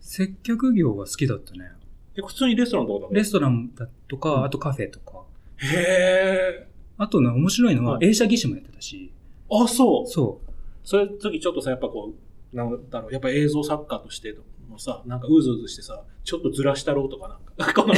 [0.00, 1.70] 接客業が好きだったね。
[2.16, 5.22] え、普通にレストランとかだねレストランだとか、うんあとカフェとか。
[5.58, 6.68] へえ。
[6.98, 9.12] あとね、面白いのはうん映写技師もやってたし。
[9.50, 10.06] あ、そう。
[10.06, 10.50] そう。
[10.84, 12.12] それ時ちょっとさ、やっぱこ
[12.52, 14.34] う、なんだろう、やっぱ映像作家として
[14.68, 17.94] もさ、なんかうずうずしてさ、ちょっとずらしたろうとかなんか、この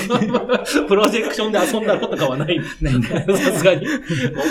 [0.88, 3.38] プロジェクションで遊んだろうとかはないないない。
[3.38, 3.86] さすがに。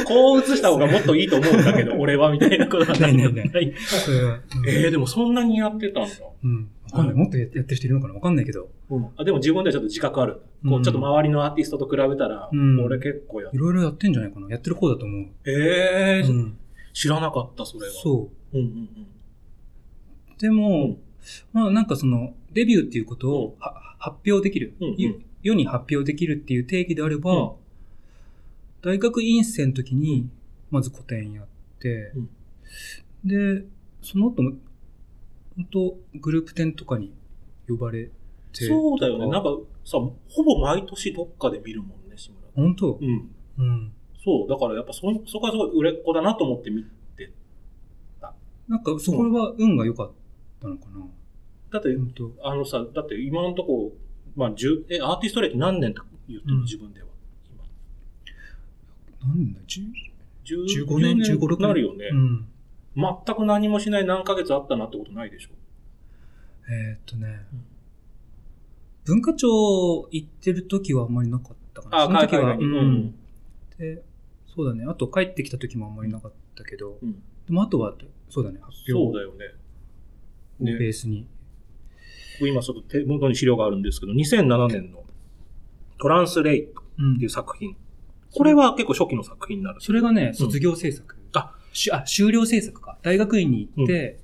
[0.05, 3.73] こう映した方がもっといいと思うんだけど、 俺はみたいなことはないないないない。
[3.77, 4.33] それは。
[4.33, 6.09] うんえー、でもそんなにやってたんだ。
[6.43, 6.69] うん。
[6.91, 7.15] わかんない。
[7.15, 8.69] もっとややってる人いるのかなわかんないけど。
[9.17, 10.33] あでも自分ではちょっと自覚ある。
[10.33, 14.49] こうんうちょっと周りのアーティストと比べたら、うん俺結構やいろいろやってんじゃないかな。
[14.49, 15.25] やってる方だと思う。
[15.45, 16.57] えーうん。
[16.93, 17.93] 知らなかった、それは。
[17.93, 18.57] そう。
[18.57, 18.89] うんうんうん。
[20.37, 20.97] でも、うん
[21.53, 27.51] まあなんかその、デビューっていうことをは発表できる、うんうんゆ世に発表できるっていう定義であれば、うん
[28.85, 30.27] 大学院生の時に、
[30.69, 31.45] まず個展やっ
[31.79, 32.11] て、
[33.23, 33.63] で、
[34.01, 34.57] その後も、
[35.55, 37.13] 本当グループ展とかに
[37.65, 38.09] 呼ばれ
[38.51, 38.65] て。
[38.65, 39.29] そうだよね。
[39.29, 42.41] なんかさ、ほぼ毎年どっかで見るもんね、志村。
[42.55, 42.99] 本当？
[43.01, 43.29] うん。
[43.57, 43.93] うん。
[44.21, 44.49] そう。
[44.49, 47.31] だからやっぱそ、そこはすごい売れっ子だなと思って見て。
[48.67, 50.11] なんかそこは運が良かっ
[50.61, 51.05] たのかな。
[51.73, 51.89] だって、
[52.43, 53.93] あのさ、だって今のとこ、
[54.35, 57.07] まあ、10え、アーティスト歴何年と言ってる、うん自分では。
[59.25, 60.13] なんだ、10今
[60.45, 62.45] 15年10 15 16年なるよね、うん。
[62.95, 65.49] 全く何もしない何ヶ月あったなってことないでしょ。
[66.69, 67.63] えーっとねうん、
[69.05, 72.03] 文化庁行ってる時はあんまりなかったかな。
[72.03, 72.55] あその時は。
[73.77, 74.03] で、
[74.55, 74.85] そうだね。
[74.87, 77.13] あと帰ってきた時もあんまりなかったけど、うん。
[77.13, 77.95] でもあとは、
[78.29, 79.45] そうだね、発そう表だよね。
[80.61, 81.27] をねベースに。
[82.41, 85.03] 今ちょっと手元に資料があるんですけど、2007年の
[85.99, 87.75] トランスレイトうんっていう作品。
[88.35, 89.81] これは結構初期の作品になる。
[89.81, 91.15] それがね、卒業制作。
[91.33, 92.97] あしあ、修了制作か。
[93.01, 94.19] 大学院に行って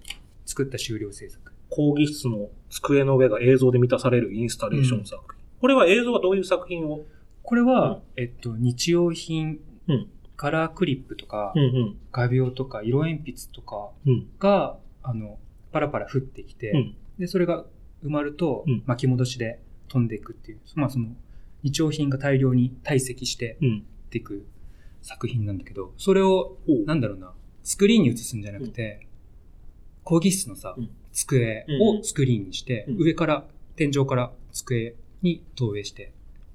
[0.46, 1.54] 作った修了制作。
[1.70, 5.44] 講義室の机の上が映像で満たされるインスタレーション作品。
[5.62, 7.02] これは映像はどういう作品を？
[7.44, 11.98] これは、えっと、日用品、うんカラークリップとか、んうん。
[12.14, 14.28] 画鋲とか、色鉛筆とかうん。
[14.40, 15.38] が、あの、
[15.74, 17.66] パラパラ降ってきて、うんで、それが
[18.04, 21.08] 埋まるとうん、巻き戻しで飛んでいくっていう、まあその、
[21.64, 23.84] 日用品が大量に堆積してうん。
[24.08, 24.46] っていく
[25.02, 27.34] 作品なんだけど、それを、なんだろうな、
[27.64, 29.08] スクリーンに映すんじゃなくて、
[30.04, 36.14] 講義室のさ、うん机をスクリーンにして、うん上から、天井から机に投影して、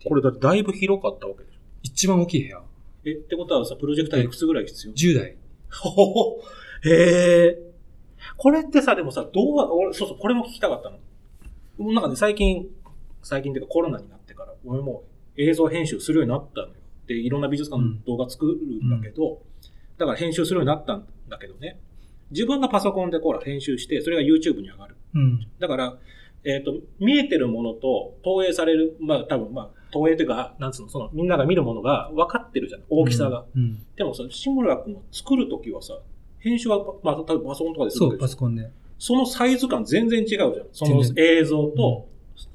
[0.08, 1.58] これだってだいぶ広かったわけでしょ。
[1.82, 2.62] 一番大きい部屋、
[3.04, 5.36] え、ってことはさ、プロジェクターいくつぐらい必要？10台。
[5.70, 6.40] ほほほ。
[6.84, 7.58] へえ。
[8.36, 10.98] これってさ、でもさ、どう、俺、そうそう、これも聞きたかったの。
[11.78, 12.66] なんかね、最近、
[13.22, 15.04] 最近っていうかコロナになってから、俺も
[15.36, 16.74] 映像編集するようになったのよ。
[17.06, 19.42] で、いろんな美術館の動画作るんだけど、
[19.98, 21.78] だから編集するようになったんだけどね。
[22.30, 24.96] 自分がパソコンでこうら編集して、それが YouTube に上がる。
[25.14, 25.46] うん。
[25.58, 25.96] だから、
[26.44, 32.82] えっ、と、見えてるものと投影される、まあ多分まあ、投影というか、なんつうの、その、みんなが見るものが分かってるじゃん。
[32.90, 33.44] 大きさが。
[33.54, 33.82] うん。
[33.96, 35.98] でもさ、志村君が作るときはさ、
[36.38, 38.70] 編集は、まあ、多分パソコンとかでするそう、パソコンで。
[39.06, 40.50] そのサイズ感全然違うじゃん。
[40.72, 42.08] その全映像と、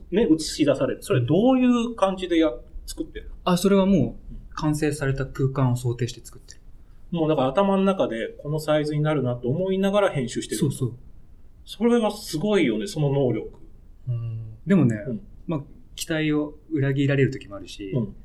[0.09, 1.03] ね、映し出される。
[1.03, 2.51] それどういう感じでや、
[2.87, 3.29] 作ってる？
[3.43, 6.61] あ、それはもう、完成された空間を想定して作ってる。
[7.11, 10.59] もうだから頭の中でこのサイズになるなと思いながら編集してる。
[10.59, 10.93] そうそう。
[11.65, 13.51] それはすごいよね、その能力。
[14.65, 15.61] でもね、うんまあ、
[15.95, 18.15] 期待を裏切られる時もあるし、うん。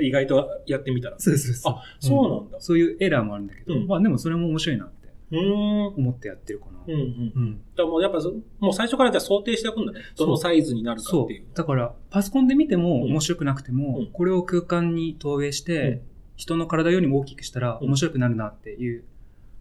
[0.00, 1.16] 意外とやってみたら。
[1.18, 1.72] そうそうそう。
[1.74, 2.60] あ、そうなんだ。
[2.62, 5.03] そういうエラーもあるんだけど、うんまあでもそれも面白いなって。
[5.30, 6.80] 思ってやってるかな。
[6.86, 7.32] うんうん。
[7.34, 10.00] うんだからもうやっぱそ、もう最初からじゃあ想定しておくんだね。
[10.16, 11.42] どのサイズになるかそっていう。
[11.42, 11.46] う。
[11.54, 16.00] だから、パソコンで見てもうん面白くなくても、うんこれを空間に投影して、うん
[16.36, 19.04] 人の体よりも大きくしたらうん面白くなるなっていう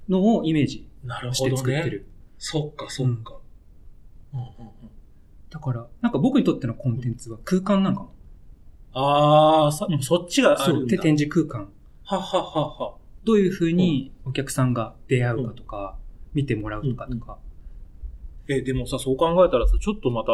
[0.10, 0.88] のをイメージ
[1.34, 1.56] して。
[1.56, 2.08] 作ってる。
[2.40, 3.36] そっか、そっか。
[4.34, 4.74] うんうんうん
[5.52, 8.14] だから、なんか僕にとってのコンテンツは空間なのかも。
[8.94, 10.76] ああ、そそっちがあそう。
[10.78, 10.96] るんだ。
[10.96, 11.70] で、展示空間。
[12.04, 12.96] はははは。
[13.26, 15.98] どういうふうにお客さんが出会うかとか、
[16.34, 17.38] 見てもらうとかとか。
[18.48, 20.32] え、でもさ、そう考えたらさ、ちょっとまた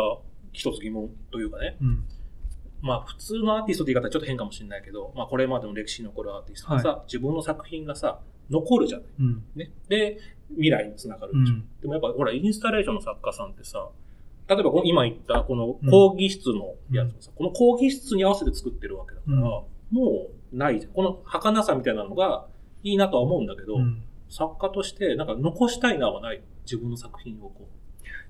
[0.51, 1.77] 一つ疑問というかね。
[1.81, 2.05] うん。
[2.81, 9.07] まあ、普通のアーティストって言い方はちょっと変かもしれないけど、まあ、これまでの歴史に残るアーティストがさ、自分の作品がさ、残るじゃない。
[9.19, 9.43] うん。
[9.55, 9.71] ね。
[9.89, 10.19] で、
[10.51, 11.55] 未来につながるでしょ。
[11.55, 11.67] うん。
[11.81, 13.89] でもやっぱ、ほら、インスタレーションの作家さんってさ、
[14.47, 19.41] 例えば今言ったこの講義室のやつもさ、この講義室に合わせて作ってるわけだから、うん
[19.91, 20.93] もうないじゃん。
[20.93, 22.45] この儚さみたいなのが
[22.83, 26.41] いいなとは思うんだけど、うん作家としてなんか残したいなはない？
[26.63, 27.67] 自分の作品をこ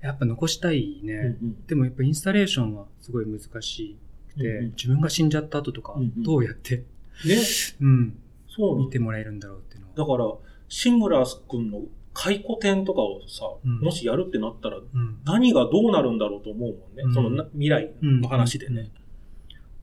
[0.00, 1.12] やっぱ残したいね。
[1.14, 1.38] う。
[1.42, 3.96] うんでもやっぱインスタレーションはすごい難し
[4.34, 6.84] くて、うんうん自分が死んじゃった後とかうんうん、どうやって、ね。
[7.82, 9.94] うん、そう見てもらえるんだろうっていうのは。
[9.94, 10.32] だから、
[10.70, 11.82] 志村君の
[12.14, 17.02] 回顧展とかをさ、うんもしやるってなったら、うん何がどうなるんだろうと思うもんね。
[17.04, 18.90] うんそのな未来の話でね。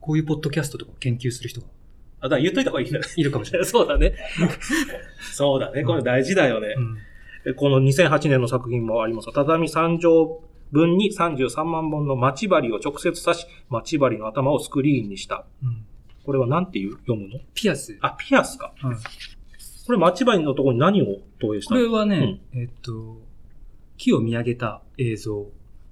[0.01, 1.67] こういうポッドキャストとかを研究する人が
[2.19, 3.05] あ、だ言っといた方がいいんだね。
[3.15, 3.67] いるかもしれない。
[3.67, 4.13] そうだね。
[5.33, 5.83] そうだね。
[5.83, 6.75] これ大事だよね。
[6.77, 6.97] うん
[7.45, 10.01] でこの2008年の作品もありますが畳3畳
[10.71, 15.45] 分に33万本の待ち針を直接刺し、待ち針の頭をスクリーンにした。
[15.63, 15.85] うん
[16.25, 16.97] これは何ていう？
[16.97, 17.39] 読むの？
[17.53, 17.97] ピアス。
[18.01, 18.73] あ、ピアスか。
[18.81, 18.95] はい
[19.85, 21.79] これ待ち針のところに何を投影したの？
[21.79, 23.21] これはね、えっと、
[23.95, 25.39] 木を見上げた映像。
[25.39, 25.45] は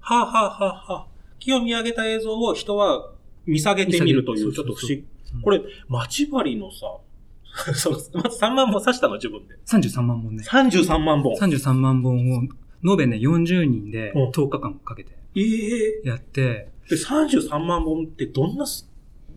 [0.10, 1.08] あ、はあはあはあ、
[1.40, 3.12] 木を見上げた映像を人は
[3.46, 5.06] 見下げてみるという、ちょっと不思議。
[5.36, 6.98] うんこれ、待ち針のさ、
[7.74, 9.56] そのまず3万本刺したの自分で。
[9.66, 10.44] 33万本ね。
[10.46, 11.36] 33万本。
[11.36, 12.42] 33万本を
[12.92, 18.90] 延べね、40人でうん10日間かけてええやって、で、33万本ってどんなす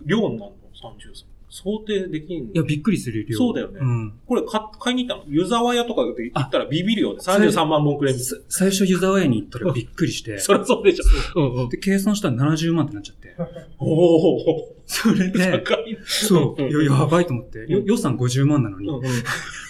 [0.04, 1.24] 量になるの ?33。
[1.50, 2.52] 想定できんの？
[2.52, 3.38] いや、びっくりする量。
[3.38, 4.12] そうだよねうん。
[4.26, 5.32] これ買買いに行ったの？
[5.32, 7.20] 湯沢屋とかで行ったらビビるよね。
[7.20, 10.38] 33万本くれみ最初湯沢屋に行ったらびっくりしてな。
[10.40, 11.04] そりゃそうでしょ。
[11.40, 11.68] うんうん。
[11.70, 13.34] で、計算したら70万ってなっちゃって。
[13.78, 14.77] おお。
[14.90, 15.62] それで。
[16.06, 18.88] そう、うんややばいと思って、予算50万なのに、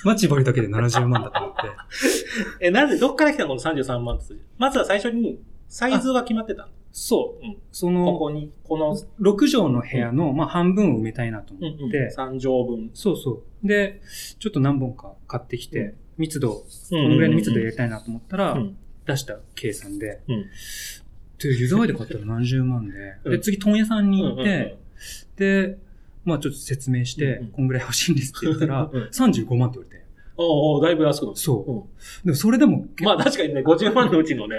[0.04, 1.52] 待ち針だけで70万だと思っ
[2.58, 2.66] て。
[2.66, 3.48] え、なんで、どっから来たの？
[3.48, 4.34] この33万って。
[4.58, 6.68] まずは最初に、サイズは決まってたの。
[6.92, 7.44] そう。
[7.44, 7.56] うん。
[7.72, 12.90] そこの、こに、この、6畳の部屋の、まあ、半分を埋めたいなと思って、3畳分。
[12.94, 13.66] そうそう。
[13.66, 14.00] で、
[14.38, 15.94] ちょっと何本か買ってきて、うん。
[16.18, 18.76] 密度、ここのぐらいの密度入れたいなと思ったら、うん。
[19.04, 20.46] 出した計算で、うん。
[21.38, 23.32] で、湯沢屋で買ったら何十万で、うん。
[23.32, 24.78] で、次、問屋さんに行って、
[25.38, 25.78] で、
[26.24, 30.04] まあちょっと説明して、こんぐらい欲しいんですって言ったら、うん35万って言われて。
[30.40, 31.40] おうおうだいぶ安くなった。
[31.40, 31.72] そう。
[31.72, 31.82] うん
[32.24, 34.56] でもそれでも、まあ確かにね、50万のうちのね、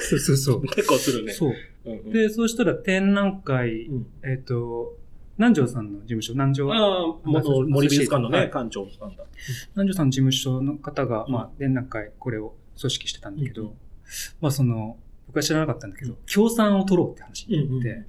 [0.00, 0.62] そうそうそう。
[0.62, 1.32] 結構するね。
[1.32, 1.54] そう。
[2.12, 4.96] で、そうしたら展覧会、うんえっ、と、
[5.36, 9.24] 南條さんの事務所、南條、ああ、元森美術館のね、はい館長さんだ。
[9.74, 13.68] 南條さんの事務所の方が、うんまあ、展覧会、これを組織してたんだけど、うん
[14.40, 18.04] まあ、その、僕は知らなかったんだけど、協賛を取ろうって話になって、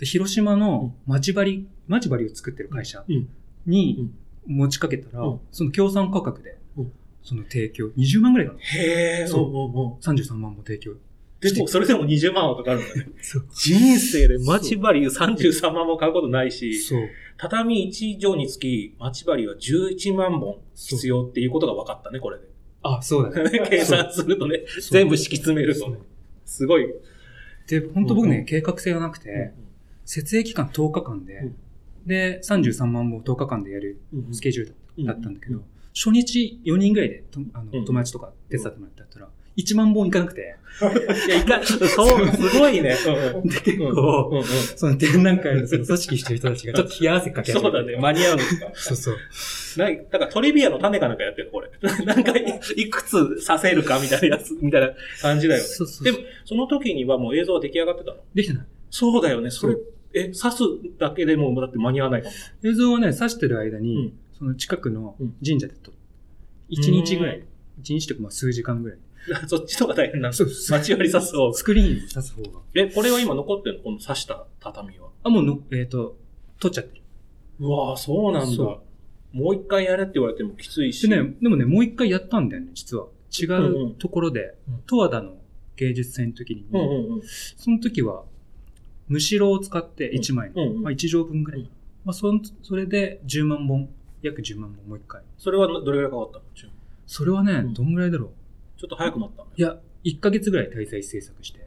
[0.00, 3.28] で、広島の待ち針、待ち針を作ってる会社うん。
[3.66, 4.10] に
[4.46, 5.40] 持ちかけたら、うん。
[5.52, 9.44] その協賛価格でうん、その提供、20万ぐらいかなへえ、そう。
[9.44, 9.96] うんうんう。
[9.96, 10.94] ん33万も提供。
[11.40, 13.08] でも、それでも20万はかかるんだね。
[13.54, 16.80] 人生で待ち針33万も買うことないし。
[17.36, 22.44] 畳1畳につき待ち針は11万本必要っていうことが分かったね、これで。
[22.82, 23.60] あ、そうだね。
[23.68, 25.98] 計算するとね、全部敷き詰めるとね。
[26.46, 26.86] すごい。
[27.68, 29.52] で、本当僕ね、うん計画性がなくて、
[30.12, 31.56] 設営期間10日間で、うん。
[32.06, 37.84] で、33万本10日間でやるうんスケジュールだったんだけど、うん初日4人ぐらいでとあの、うん。
[37.84, 40.54] 友達とか手伝ってもらったら、1万本いかなくて、
[41.26, 42.96] いや、いか、そう、すごいね。
[43.64, 44.42] 結構、
[44.76, 48.70] その展覧会のその組織してる人たちがちょっと冷や汗かけそうだね、間に合うんですか？
[48.74, 49.16] そうそう。
[49.78, 51.68] なだからトリビアの種かなんかやってるこれ。
[52.06, 55.66] なんかい、いくつさせるかみたいなやつ、みたいな感じだよね。
[55.66, 58.18] そうそうでも、その時にはもう映像は出来上がってたの？
[58.32, 58.66] できてない。
[58.90, 59.80] そうだよね、それそ、
[60.12, 60.62] え、刺す
[60.98, 65.96] だけでもだって間に合わないかも映像はね、刺してる間に、うんその近くのうん神社で撮る。
[66.70, 67.44] 1日ぐらい。
[67.82, 68.98] 1日とかまあ数時間ぐらい。
[69.28, 69.44] な。
[69.46, 70.32] そっちの方が大変なんだ。
[70.32, 72.60] そうそう街割り刺す方がスクリーンに刺す方が。
[72.74, 73.82] え、これは今残ってんの？
[73.82, 75.10] この刺した畳は。
[75.24, 76.16] あ、もうの、えっ、と、
[76.58, 77.02] 撮っちゃってる。
[77.60, 78.56] うわぁ、そうなんだ。
[78.56, 78.82] そ
[79.32, 81.08] もう一回やれって言われてもきついし。
[81.08, 83.06] でね、でもね、もう一回やったんだよね、実は。
[83.30, 85.36] 違うんうんうところで、うん十和田の
[85.76, 87.22] 芸術祭の時に、うんうんうん。
[87.22, 88.24] その時は、
[89.10, 91.60] むしろを使って1枚の、まあ、1畳分ぐらい。
[91.60, 91.68] うん
[92.02, 93.90] まあそん、それで10万本、
[94.22, 95.20] 約10万本もう一回。
[95.36, 96.44] それはどれぐらいかかったの？
[97.06, 98.80] それはね、うんどんぐらいだろう。
[98.80, 101.60] ちょっと早くなったのいや、1ヶ月ぐらい滞在制作して、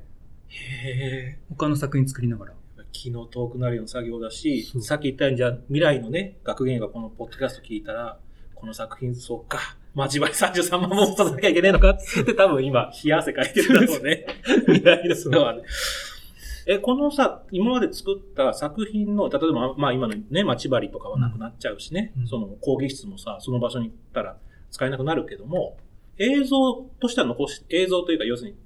[0.48, 2.54] へ他の作品作りながら。
[2.54, 2.56] ぇ
[2.92, 8.18] 気の遠くなるような作業だしさっき言ったように、じゃあ未来のね、学芸員がこのポッドキャスト聞いたら、
[8.56, 9.60] この作品、そうか、
[9.94, 14.26] 待ち針33万本させなきゃいけねえのかって言って多分今、冷や汗かいてるだろうね。
[14.68, 15.62] 未来の人はね。
[16.68, 24.38] え、このさ、今まで作った作品の、例えば、まあ今のね、待ち針とかはなくなっちゃうしね、うんその講義室もさ、その場所に行ったら
[24.72, 25.78] 使えなくなるけども、
[26.18, 28.58] 映像としては残し、映像というか、要するに、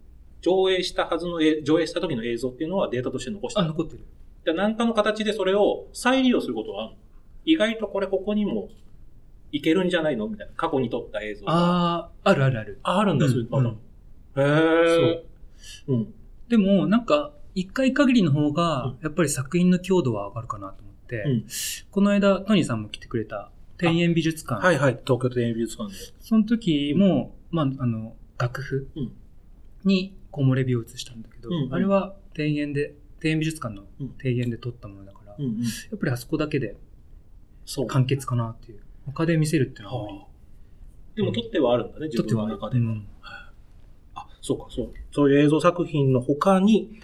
[0.41, 3.63] 上映したはずのえ、上映した時の映像っていうのはデータとして残してあ。
[3.65, 4.03] 残ってる。
[4.45, 6.97] で何かの形でそれを再利用することはあるの
[7.43, 8.69] 意外とこれここにも
[9.51, 10.53] いけるんじゃないのみたいな。
[10.55, 11.53] 過去に撮った映像が。
[11.53, 12.79] あー、あるあるある。
[12.83, 13.79] あ、あるんだ、うんそういうパターン。
[14.35, 15.21] へぇー。
[15.87, 16.13] うん。
[16.49, 21.45] でも、なんか、一回限りの方がうん、やっぱり作品の強度は上がるかなと思って、うん
[21.89, 24.63] この間、トニーさんも来てくれた、天演美術館。
[24.63, 24.99] はいはい。
[25.03, 25.97] 東京庭園美術館で。
[26.19, 29.11] その時も、まあ、あの、楽譜うん
[29.83, 32.93] に木漏れ日を映したんだけど、うんうんあれは庭園で、
[33.23, 35.61] 庭園美術館のうん庭園で撮ったものだから、やうんうん。
[35.63, 36.75] っぱりあそこだけで。
[37.87, 38.79] 完結かなっていう。
[39.07, 40.27] 他で見せるっていうのはあ
[41.15, 42.77] でも撮ってはあるんだね、自分の中で。
[42.77, 43.07] うん
[44.13, 44.93] あ、そうか、そう。
[45.11, 46.99] そういう映像作品の他に、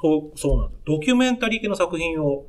[0.00, 0.76] そう、そうなんだ。
[0.84, 2.46] ドキュメンタリー系の作品を、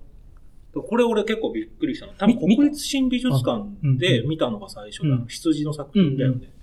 [0.73, 2.13] これ俺結構びっくりしたの。
[2.13, 3.65] 多分み国立新美術館
[3.97, 5.15] でうん見たのが最初だ。
[5.15, 6.37] うん羊の作品だよね。
[6.55, 6.61] うん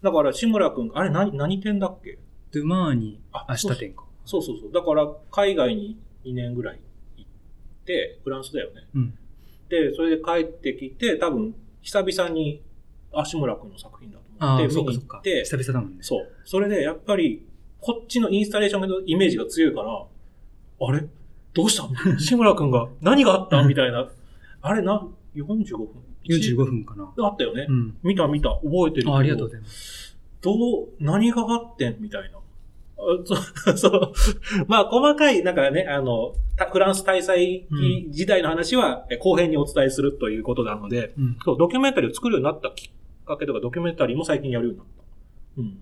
[0.00, 2.18] だから志村くん、あれ何、何展だっけ？
[2.52, 4.04] ドゥマーニ、あ明日展か。
[4.24, 4.72] そうそうそう。
[4.72, 6.80] だから海外に2年ぐらい
[7.16, 7.30] 行っ
[7.84, 8.86] て、フランスだよね。
[8.94, 9.14] うん。
[9.68, 12.62] で、それで帰ってきて、多分久々に、
[13.12, 14.98] あ、志村くんの作品だと思って見に。
[15.00, 15.98] 行って、久々だもんね。
[16.02, 16.28] そう。
[16.44, 17.47] それで、やっぱり、
[17.80, 19.90] こっちのインスタレーションのイメージが強いから、
[20.80, 21.04] あれ？
[21.54, 21.84] どうした？
[22.10, 23.62] の 志村くんが何があった？
[23.64, 24.08] みたいな。
[24.60, 25.88] あれな、45分
[26.26, 27.12] ？45分かな。
[27.18, 27.66] あったよね。
[27.68, 27.96] うん。
[28.02, 28.50] 見た見た。
[28.62, 29.10] 覚えてる。
[29.10, 30.16] あありがとうございます。
[30.40, 31.88] どう、何があって？
[31.90, 32.38] んみたいな。
[32.38, 34.12] あそう、 そう。
[34.66, 37.66] まあ、細かい、なんかね、あの、たフランス大祭
[38.10, 41.36] 時代の話は、え後編にお伝えするということなので、うん。
[41.44, 45.02] そう、ドキュメンタリーを作るようになったきっかけとか、ドキュメンタリーも最近やるようになった。
[45.58, 45.78] うん。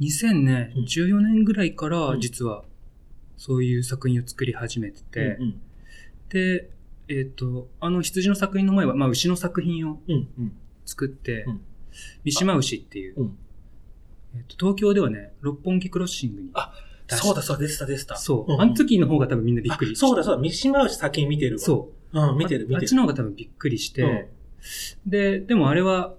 [0.00, 2.64] 2014年ぐらいかうら、ん実は、
[3.36, 5.60] そういう作品を作り始めてて、うん
[6.28, 6.70] で、
[7.08, 10.28] えっ、と、あの羊の作品の前は、まあ、牛の作品をうん。
[10.38, 10.52] うん。
[10.84, 11.60] 作って、うん
[12.24, 13.38] 三島牛っていう、うん
[14.34, 16.50] えっと東京ではね、六本木クロッシングに
[17.08, 18.16] そうだ、そう、でした、でした。
[18.16, 21.58] そう、んんあの時の方が多分みんなびっくりあそうだ、そうだ、三島牛先に見てるわ。。
[21.60, 22.36] そううん、う。
[22.36, 22.88] 見てる、見ああてる。
[22.88, 24.28] っちの方が多分びっくりして、
[25.06, 26.14] で、でもあれは、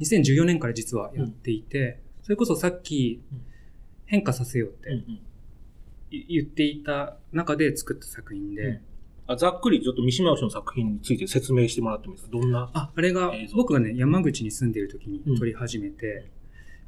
[0.00, 3.40] 2014年から実はやっていて、それこそさっきうん。
[4.06, 4.92] 変化させようっうん。
[4.92, 5.02] うん。
[6.10, 8.80] て言っていた中で作った作品で、うん。
[9.26, 12.38] あざっくりちょっと三島牛の作品について説明してもらってもいいですか？
[12.38, 16.30] どんなあ、あれが僕がね、山口に住んでいる時に撮り始めて、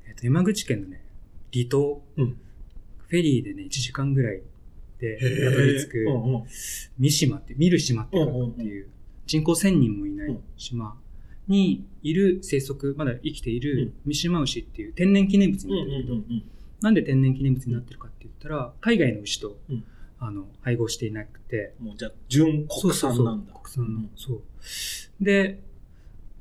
[0.07, 1.05] えっと山口県のね、
[1.53, 2.37] 離島、うん。
[3.09, 4.43] フェリーでね、1時間ぐらい
[5.01, 6.45] でへたどり着く、うんうん。
[7.01, 8.87] 三島って、見る島って書くっていう、
[9.27, 10.97] 人口1000人もいない島
[11.49, 16.43] にいる生息、まだ生きている三島牛っていう天然記念物うんうんになってるけど、うん
[16.83, 19.85] なんで天然記念物になってるかって言ったら、海外の牛と、うん。
[20.25, 23.53] あの配合していなくて、もうじゃあ、純国産なんだ。
[23.55, 24.09] 国産の。
[24.15, 24.43] そう。
[25.21, 25.61] で、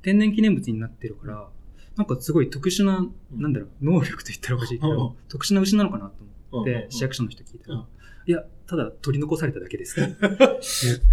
[0.04, 1.50] 天然記念物になってるから、
[1.96, 3.42] なんかすごい特殊な、うん。
[3.42, 5.14] なんだろう、能力と言ったらおかしいけど、うん。
[5.30, 6.14] 特殊な牛なのかなと
[6.52, 6.92] 思って、うんうんうん。
[6.92, 7.86] 市役所の人聞いたら、うん。
[8.28, 10.38] いや、ただ取り残されただけですって言っ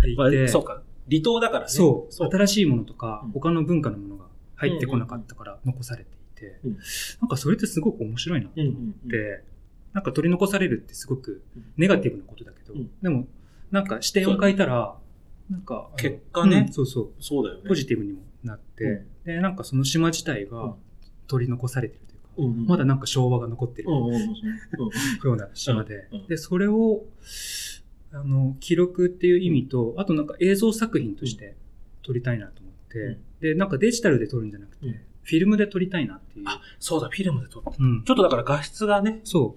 [0.02, 0.82] てい まあて、そうか。
[1.10, 1.70] 離島だからね。
[1.70, 2.12] そう。
[2.12, 2.30] そう。
[2.30, 4.24] 新しいものとかうん、他の文化のものが
[4.56, 6.78] 入ってこなかったから残されていて、うん。
[7.20, 8.74] なんかそれってすごく面白いなと思っ
[9.10, 9.42] て、
[9.92, 11.42] なんか取り残されるってすごく
[11.76, 12.90] ネガティブなことだけど、うん。
[13.02, 13.26] でも、
[13.70, 14.94] なんか視点を変えたら、
[15.50, 16.66] なんか、結果ね。
[16.66, 17.68] うんそうそう、そうだよね。
[17.68, 20.50] ポジティブにもなって、で、なんかその島自体うん。
[20.50, 20.74] が
[21.26, 22.66] 取り残されてるというか、うんうん。
[22.66, 24.06] まだなんか昭和が残ってるよ
[25.24, 27.04] うな島で、で、それを、
[28.12, 31.56] あの、記録っていう意味と、あとなんか映像作品として
[32.02, 33.18] 撮りたいなと思って、うん。
[33.40, 34.92] で、なんかデジタルで撮るんじゃなくて、うん。
[35.22, 36.44] フィルムで撮りたいなっていう。
[36.48, 37.72] あ、そうだ、フィルムで撮った。
[37.78, 38.02] うん。
[38.04, 39.56] ちょっとだから画質がね、そ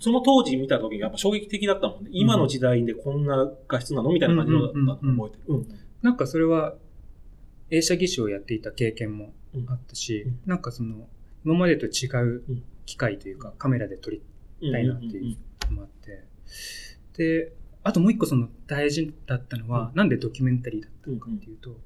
[0.00, 2.10] その当時見た時にやっぱ衝撃的だったもんね。
[2.12, 5.78] 今の時代でこんな画質なのみたいな感じのだったの覚えてる。
[6.02, 6.74] なんかそれは、
[7.70, 9.70] 映写技師をやっていた経験もうん。
[9.70, 10.40] あったし、うん。
[10.44, 11.08] なんかその、
[11.44, 12.62] 今までと違ううん。
[12.84, 14.20] 機械というか、カメラで撮り
[14.60, 15.36] うんたいなっていう
[15.70, 16.24] のもあって、
[17.16, 17.52] で、
[17.84, 19.98] あともう一個その大事だったのは、うん。
[19.98, 21.76] なんでドキュメンタリーだったのかっていうと、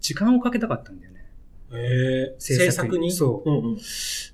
[0.00, 1.24] 時間をかけたかったんだよね。
[1.72, 2.92] へえ制制作に。
[2.92, 3.12] 作に？
[3.12, 3.50] そう。
[3.50, 3.78] うん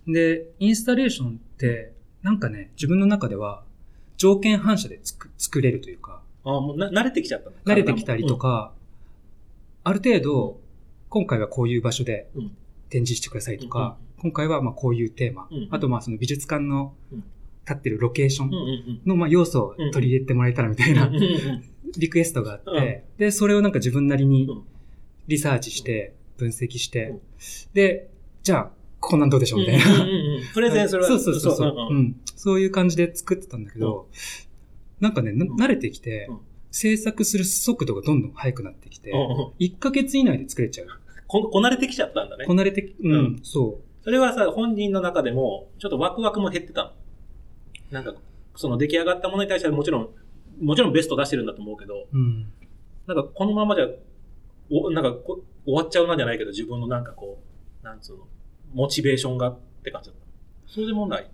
[0.07, 0.13] うん。
[0.13, 1.93] で、インスタレーションって、
[2.23, 3.65] なんかね、自分の中では
[4.17, 8.37] 条件反射でつく作れるというか、あもうな慣れてきちゃったの慣れてきたりと。
[8.37, 8.73] か、
[9.85, 10.61] ある程度、
[11.09, 12.57] 今回はこういう場所でうん。
[12.89, 15.69] 展示してくださいとか、今回はまあこういうテーマ、うん。
[15.71, 17.25] あとまあその美術館のうん
[17.71, 21.11] 立ってるロケーションのまあ要素を取り入れてもらえたらみたいな
[21.97, 24.63] リクエストがあって、で、それをなんか自分なりにうん。
[25.29, 27.21] リサーチして、分析してうん、
[27.73, 28.11] で、
[28.43, 29.85] じゃあ、こんなんどうでしょうみたいな。
[30.53, 32.17] プレゼンするそうそうそうそう、んうんん。
[32.35, 34.09] そういう感じで作ってたんだけど、
[34.99, 36.39] なんかね、慣れてきて、うん。
[36.73, 40.89] 制作する速度がどんどん速くなってきて、うんうん1ヶ月以内で作れちゃう。
[41.27, 42.47] ここなれてきちゃったんだね。
[42.47, 42.55] こ。
[42.55, 43.41] なれて、うん、うん。
[43.43, 46.93] そそれはさ、本人の中でも、ちょっとワクワクも減ってたの？
[47.91, 48.15] なんか、
[48.57, 50.09] その出来上がったものに対してはもちろん、
[50.61, 52.19] もちろんベスト出してるんだと思うけど、う。
[52.19, 52.47] うん。
[53.07, 53.87] なんかこのままじゃ、
[54.71, 57.43] おなんかこ終わっちゃうなじゃないけど、自分のなんかこ
[57.83, 58.29] う、なんつうの、
[58.73, 60.73] モチベーションがって感じだった。
[60.73, 61.31] そうでもない。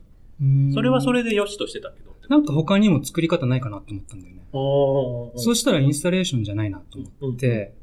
[0.73, 1.23] それはそれ。
[1.23, 2.15] れで良しとしてたけど。
[2.29, 4.43] なんか他にも作り方ないかなと思ったんだよね。
[4.53, 7.75] そうしたらインスタレーションじゃないなと思うんって、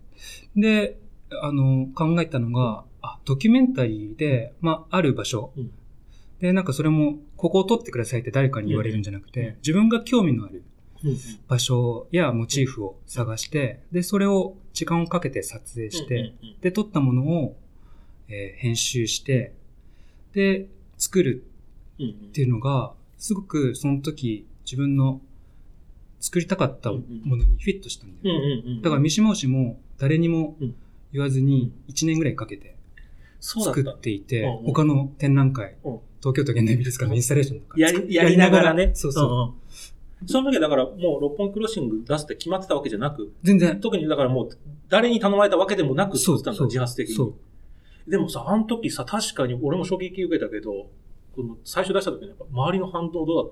[0.56, 0.98] で、
[1.42, 5.72] あの、考えたのが、あ、ドキュメンタリーで、まあ、ある場所、うん
[6.44, 10.64] で、なんかそれも、ここを撮ってくださいって誰かに言われるんじゃなくて、うん自分が興味のある
[11.04, 11.18] うん
[11.50, 16.32] 場所やモチーフを探して、で、それを時間をかけて撮影して、
[16.62, 17.58] で、撮ったものを、
[18.30, 19.52] えー編集して、
[20.32, 20.68] で、
[20.98, 21.44] 作る
[22.02, 25.20] っていうのが、すごくその時自分の
[26.22, 27.02] 作りたかったも
[27.36, 28.80] のにフィットしたんだうんよね。
[28.82, 30.76] だから三島市も誰にもうん。
[31.12, 32.76] 言わずに1年ぐらいかけて
[33.40, 38.92] 作っていて、他の展覧会、うん東京都現代美術館のインスタレーションとかやり、やりながらね。
[38.94, 39.22] そうそ
[40.22, 40.24] う。
[40.24, 43.78] んんその時はだからもう六本木クロッシング出すって決まってたわけじゃなく、全然。
[43.82, 44.50] 特にだからもう
[44.88, 47.16] 誰に頼まれたわけでもなく作ってたんだ、そう自発的に。
[47.16, 47.36] そ
[48.08, 48.10] う。
[48.10, 50.88] でもさ、あの時さ、確かに俺も衝撃受けたけど、
[51.36, 53.52] この最初出した時にやっぱ周りの反応どうだった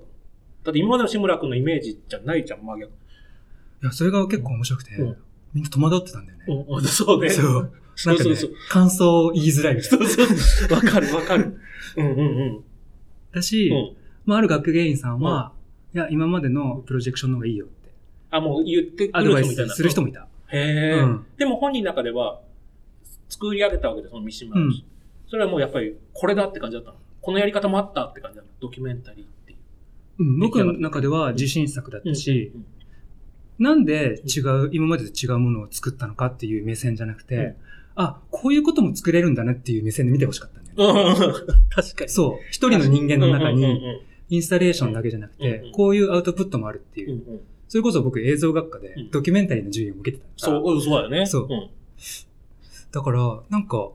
[0.64, 2.90] だって今までの志村君のイメージじゃないじゃん、真逆。
[2.90, 2.94] い
[3.84, 5.16] や、それが結構面白くて、うん
[5.52, 6.44] みんな戸惑ってたんだよね。
[6.48, 7.28] うんうん、そうね。
[7.28, 7.72] そう。
[7.94, 9.80] そうんそうそう。、感想を言いづらい。
[9.82, 10.74] そうそう。
[10.74, 11.56] わかるわかる。
[11.96, 12.64] うんうんうん。
[13.32, 15.52] だし、うんまあ、ある学芸員さんは、
[15.94, 17.92] いや、今までのプロジェクションの方がいいよって、
[18.30, 19.74] あ、もう言ってくアドバイる人みたいな。
[19.74, 20.26] スする人もいた。
[20.48, 22.40] へえ、うんでも本人の中では、
[23.28, 24.82] 作り上げたわけで、その三島の、うん
[25.28, 26.96] それはもうやっぱり、これだって感じだったの。
[27.22, 29.58] このやり方もあったって感じだったドキュメンタリーっていう。
[30.18, 32.66] うん、僕の中では自信作だったし、うん
[33.58, 37.56] なんで違う、今までと違うものを作ったのかっていう目線じゃなくて、うん
[37.94, 41.32] あ、こういうことも作れるんだねっていう目線で見てほしかったんだよね。
[41.70, 42.10] 確かに。
[42.10, 42.46] そう。
[42.50, 47.12] 一人の人間の中に、インスタレーションだけじゃなくて、こういうアウトプットもあるっていう。
[47.12, 50.28] うんうんうんそれこそ僕映像学科でうんドキュメンタリーの授業を受けてた。
[50.36, 51.24] そう、うんそうだよね。
[51.24, 51.70] そううん
[52.92, 53.88] だから、なんか、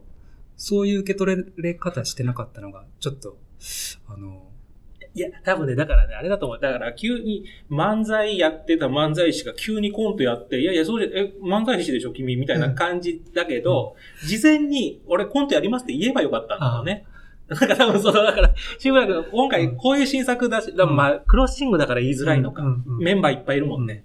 [0.55, 3.37] そういう受け取れ方してなかったのが、ちょっと、
[4.07, 4.46] あの、
[5.13, 6.59] いや、多分ね、だからね、あれだと思う。
[6.59, 13.95] だから、急に漫才やってた漫才師が急にコントやって、いやいや、そうじゃ、え、漫才師でしょ、君、みたいな感じだけど、
[14.25, 17.05] 事前に、俺コントやりますって言えばよかったんだろうね。
[17.47, 22.61] なんか多分そう、だから、志村君、今回こういう新作だし、だまあ、クロッシングだから言いづらいのか。
[22.61, 22.83] うん。
[22.85, 23.03] うん。
[23.03, 24.03] メンバーいっぱいいるもんね。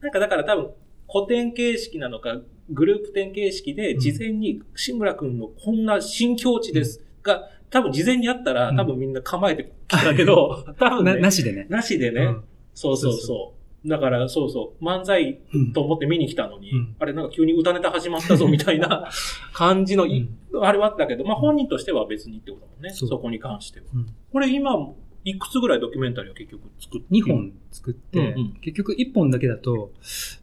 [0.00, 0.70] なんかだから多分、
[1.10, 4.00] 古典形式なのか、グループ展形式で、うん。
[4.00, 8.76] 事前に志村くんのこんな新境地ですが、多分事前にあったら、うん。
[8.76, 11.66] 多分みんな構えてきたけど、 多分なね、なしでね。
[11.68, 12.44] なしでね、うん。
[12.74, 13.54] そうそうそ
[13.84, 13.88] う。
[13.88, 15.72] だから、そうそう、漫才うん。
[15.72, 16.96] と思って見に来たのに、うん。
[16.98, 19.08] あれなんか急に歌ネタ始まったぞみたいな
[19.52, 20.28] 感じのい、
[20.60, 23.86] あれはあったけど、まあ本人としては別にってことだもんね、そこに関しては。
[23.94, 24.06] うん。
[24.30, 24.92] これ今、
[25.24, 29.92] いくつぐらいドキュメンタリーを結局作って？2本作って、結局1本だけだと、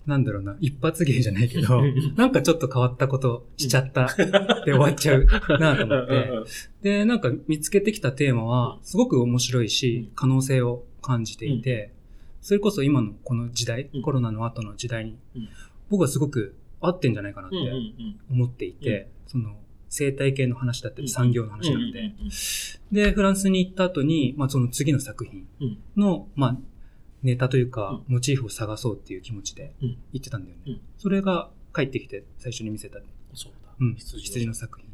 [0.09, 1.81] なんだろうな、一発芸じゃないけど、
[2.17, 4.07] なんかちょっと変わったことしちゃった
[4.65, 5.25] で終わっちゃう
[5.59, 6.29] なと思って、
[6.81, 11.93] で、なんか見つけてきたテーマは、すごく面白いし、可能性を感じていて、
[12.41, 14.01] それこそ今のこの時代、うん。
[14.01, 15.49] コロナの後の時代に、うん。
[15.89, 17.57] 僕はすごく合ってんじゃないかなって
[18.31, 19.57] 思っていて、その
[19.89, 22.29] 生態系の話だったり産業の話なので、うんうんうん
[22.91, 25.77] で、フランスに行った後に、まあその次の作品うん。
[25.97, 26.57] の、まあ
[27.23, 30.61] ネタというか、モチーフを探そうっていう気持ちでうん言ってたんだよね。
[30.67, 32.99] うんそれが帰ってきて最初に見せた、
[33.33, 33.69] そうだ。
[33.79, 34.89] うん、羊羊の作品。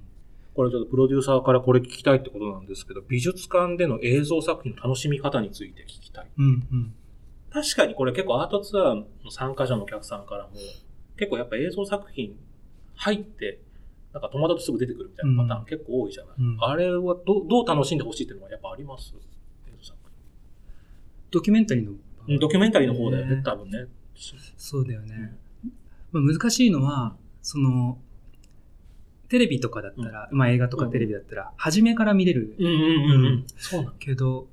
[0.54, 6.28] これちょっとプロデューサーからこれ聞きたいってことなんですけど、美術館での映像作品の楽しみ方について聞きたい。
[6.38, 6.94] うん、うん。
[7.52, 10.52] 確かにこれ結構アートツアーの参加者のお客さんからも、
[11.18, 12.36] 結構やっぱ映像作品
[12.96, 13.60] 入って、
[14.14, 16.36] なんか戸惑ってすぐ出てくるみたいなパターン結構多いじゃない？
[16.40, 19.14] うんあれはどどう楽しんでほしいっていうのはやっぱあります？
[21.32, 21.92] ドキュメンタリーの。
[22.26, 22.40] 品。
[22.40, 23.86] ドキュメンタリーの方だよね、ね多分ね。
[24.58, 25.38] そうだよね。
[26.12, 28.00] まあ、難しいのは、その、
[29.28, 33.46] テレビとかだったら、まあ映画とかテレビだったら、初めから見れるうんうんうんうん。
[33.58, 33.98] そうなんだ。
[34.00, 34.48] けど、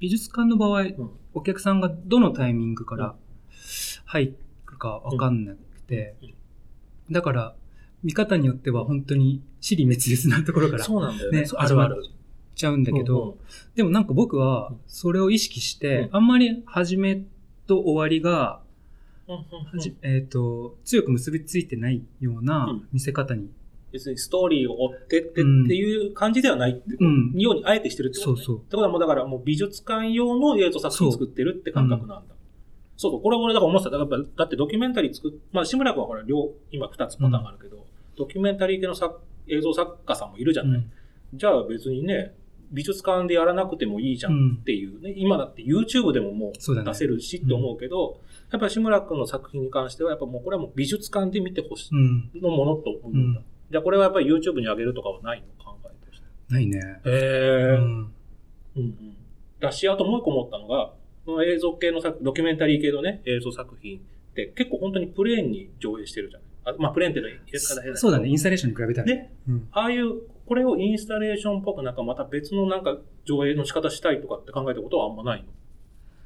[0.00, 3.14] 美術館の場合、んお客さんがどのタイミングから
[4.04, 4.36] 入る
[4.78, 6.14] かわかんなくて、
[7.10, 7.54] だから、
[8.02, 11.40] 見方によっては本当に死に滅裂なところからそうなんだよね。
[11.40, 11.96] ねそうあるある。
[11.96, 12.10] 始
[12.58, 13.32] ちゃうんだけど、うんう。
[13.32, 13.36] ん
[13.76, 16.16] でもなんか僕はそれを意識して、うん。
[16.16, 17.22] あんまり始め
[17.66, 18.60] と終わりが、
[20.02, 22.88] えっ、と、強く結びついてないよううなん。
[22.92, 23.50] 見せ方に、
[23.92, 25.40] 別にストーリーを追ってってって
[25.74, 26.72] いう感じではない。
[26.72, 27.32] ってこと、うん。
[27.36, 28.56] ようにあえてしてるってこと、ね、そうそう。
[28.56, 32.34] ってことはもうだからもう美術館用の映像作品作ってるって感覚なんだ。
[32.96, 33.98] そうそう、これ俺だから思ってた。
[33.98, 37.86] だだってドキュメンタリー作っ、まあ志村君はほら両、今二つパターンあるけど、
[38.16, 40.90] ドキュメンタリー系の作映像作家さんもいるじゃない、うん。
[41.38, 42.34] じゃあ別にね、
[42.72, 51.88] 美術館でやらなくてもいいじゃんっていうね、今だって YouTube でももそう出せるしって思うけど、やっぱり志村君の作品に関しては、やっぱもうこれはもう美術館で見てほしい。
[51.92, 52.30] うん。
[52.40, 53.40] のものと思うんだ。
[53.40, 55.62] うんじゃあこれはやっぱり YouTube に上げるとかはないの？
[55.62, 56.26] 考えとして。
[56.48, 56.78] ないね。
[57.04, 57.10] へ
[57.74, 57.84] えうん。
[57.84, 58.12] うん
[58.76, 58.94] うん。
[59.60, 60.94] だし、あともう一個思ったのが、
[61.26, 64.00] この映像系の作、ドキュメンタリー系のね、映像作品っ
[64.34, 66.76] て結構本当にプレーンに上映してるじゃない。
[66.76, 69.06] あまあプレーンっていうのはそうだね、インスタレーションに比べたら。
[69.06, 69.34] ね。
[69.46, 69.68] うん。
[69.72, 72.96] ああいう、これをインスタレーションっぽくなんかまた別のなんか
[73.26, 75.48] 上映の仕方したいとかって考えたことはあんまないの？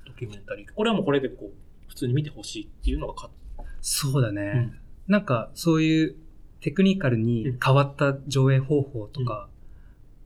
[0.07, 0.73] ドキュメンタリー。
[0.73, 3.31] これはもうこれでこう、普通に見てほしいっていうのがか
[3.81, 4.71] そうだね。
[5.09, 5.13] うん。
[5.13, 6.17] なんか、そういう
[6.61, 9.49] テクニカルに変わった上映方法とか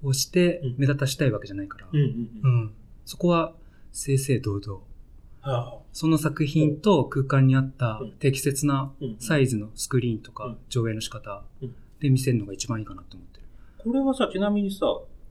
[0.02, 0.74] をしてうん。
[0.76, 1.88] 目立たしたいわけじゃないから。
[3.06, 3.54] そこは
[3.92, 4.82] 正々堂々。
[5.40, 5.78] はあ。
[5.92, 8.12] その作品と空間に合ったうん。
[8.18, 10.58] 適切なうんサイズのスクリーンとかうん。
[10.68, 11.74] 上映の仕方うん。
[11.98, 13.35] で見せるのが一番いいかなと思って。
[13.35, 13.35] る。
[13.86, 14.84] これはさ、ちなみにさ、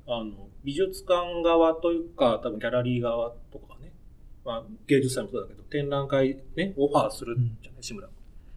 [0.08, 0.32] あの、
[0.64, 3.92] 美術館側というか、多分ギャラリー側とかね、
[4.46, 8.08] まあ、芸術祭もそうだけど、展覧会ね、オファーするじゃない、志村。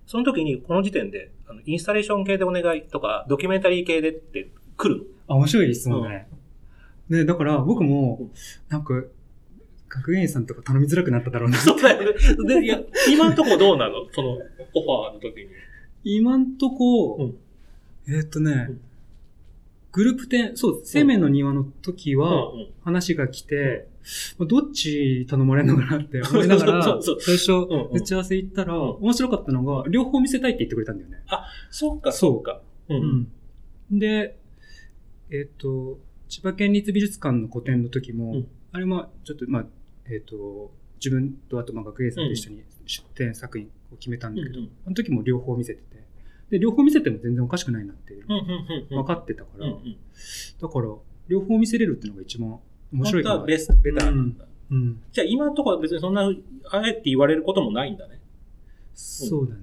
[0.07, 6.29] その時に、この時点で、あのインスタレーション系でお願いとか、ドキュメンタリー系でって来るあ、面白い質問だね。
[7.09, 8.31] ね、だから僕も、
[8.69, 9.03] なんか、
[9.89, 11.57] 学芸員さんとか頼みづらくなっただろうな。
[11.57, 12.19] のそうだよね。
[12.47, 12.79] で、いや、
[13.11, 14.07] 今んとこどうなの？
[14.13, 15.49] その、オファーの時に。
[16.05, 17.39] 今んとこ、うん
[18.07, 18.81] えーっとね、うん
[19.99, 22.53] グループ展、そう、生命の庭の時は
[22.85, 23.89] 話が来て、
[24.39, 31.17] まあどっち頼まれるのかなって思いながら、 そうそう最初、打ち合わせ行ったら、ん面白かったのが、両方見せたいって言ってくれたんだよね。
[31.73, 32.63] そうか、そうか。
[32.89, 32.95] う。
[32.95, 33.29] うん
[33.97, 33.99] ん。
[33.99, 34.39] で、
[35.31, 39.67] えっ、と、千葉県立美術館の個展の時も、うんあれはちょっと、まあ、
[40.09, 40.71] えっ、と、
[41.01, 46.05] 自分とあと、まあ、学芸さんと一緒に出展作品を決めたんだけど、あの時も両方見せてて、
[46.51, 49.97] で、両方見せても全然おかしくないなって、うんうんうんうん分かってたから、うんうん
[50.61, 50.89] だから、
[51.29, 52.59] 両方見せれるっていうのが一番
[52.93, 53.45] 面白いかな。
[53.45, 54.45] ベスト、ベターなんだ。
[54.71, 55.03] うん。
[55.13, 56.31] じゃあ今のところは別にそんな、
[56.71, 58.21] あえて言われることもないんだね。
[58.95, 59.61] そうだね。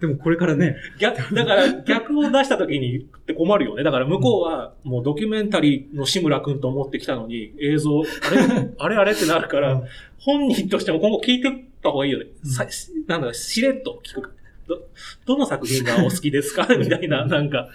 [0.00, 3.82] でもこれからね、 逆、だから逆を出した時にって困るよね。
[3.82, 8.68] だから向こうはもうドキュメンタリーの志村くんと思ってきたのに映像、あれ？
[8.78, 8.96] あれ？
[8.96, 9.12] あれ？
[9.12, 9.82] ってなるから、うん
[10.18, 12.26] 本人としても今後聞いてった方がいいよね。
[12.44, 12.66] うんさ
[13.06, 14.32] なんだ、しれっと聞く。
[14.68, 14.78] ど、
[15.26, 16.66] どの作品がお好きですか？
[16.76, 17.68] みたいな、なんか。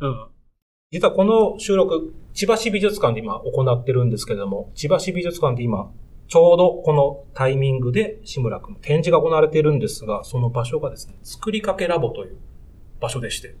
[0.00, 0.26] うん。
[0.90, 5.90] 実はこの収録、千葉市美術館で今行ってるんですけれども、千葉市美術館で今、
[6.28, 12.36] ちょうどこのタイミングで志村くんの展示が行われているんですが、その場所がですね、作りかけラボという
[13.00, 13.54] 場所でして、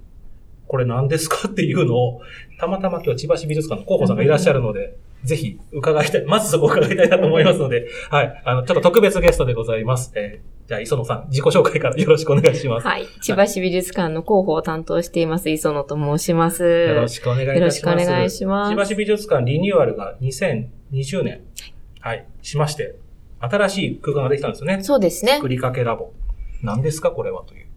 [0.66, 1.48] これ何ですか？
[1.48, 2.20] っていうのを、
[2.58, 10.12] たまたま今日は千葉市美術館の広報さんがいらっしゃるので、ぜひ伺いたい、まずそこを伺いたいなと思いますので、はい、あの、ちょっと特別ゲストでございます。
[10.14, 12.86] えーじゃあ、磯野さん、自己紹介からよろしくお願いします。
[12.86, 13.06] はい。
[13.22, 16.62] 千葉市美術館の広報を担当しています、磯野と申します。
[16.62, 17.58] よろしくお願いいたします。
[17.58, 21.40] よろしくお願いします千葉市美術館リニューアルが2020年、
[22.00, 22.96] はい、しまして、
[23.40, 24.82] 新しい空間ができたんですよね。
[24.82, 25.48] そうですね作。
[25.48, 26.12] りかけラボ。
[26.62, 27.67] 何ですか、これはという。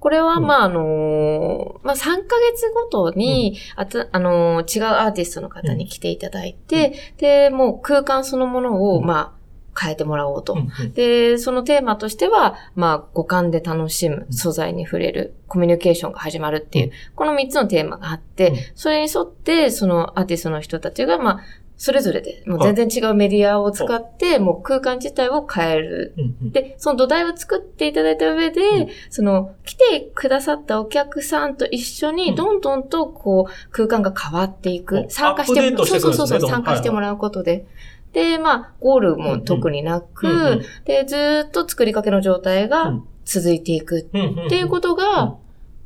[0.00, 0.46] これは、うん。
[0.46, 2.12] まあ、あのーまあ、3ヶ
[2.52, 9.06] 月ごとに、あた、あのー違うアーティストの方に来ていただいて、で、もう空間そのものを、うん。
[9.06, 9.38] まあ、
[9.80, 10.58] 変えてもらおうと。
[10.94, 16.92] で、そのテーマとしては、まあ、五感で楽しむ、素材に触れる、コミュニケーションが始まるっていう、うん。
[17.14, 18.56] この3つのテーマがあって、うん。
[18.74, 21.40] それに沿って、そのアーティストの人たちが、まあ、
[21.80, 26.12] それぞれで、もう全然違うメディアを使って、もう空間自体を変える。
[26.42, 28.88] で、その土台を作っていただいた上で、うん。
[29.10, 32.16] その、来てくださったお客さんと一緒うん。
[32.16, 35.04] に、どんどんと、こう、空間が変わっていく。
[35.06, 37.64] お参加してアップデートしていくんですねそうそうそう参加してもらうことで。
[38.12, 43.06] で、まあ、ゴールも特になく、で、ずーっと作りかけの状態うがん。
[43.24, 45.34] 続いていくっていうことが、うん。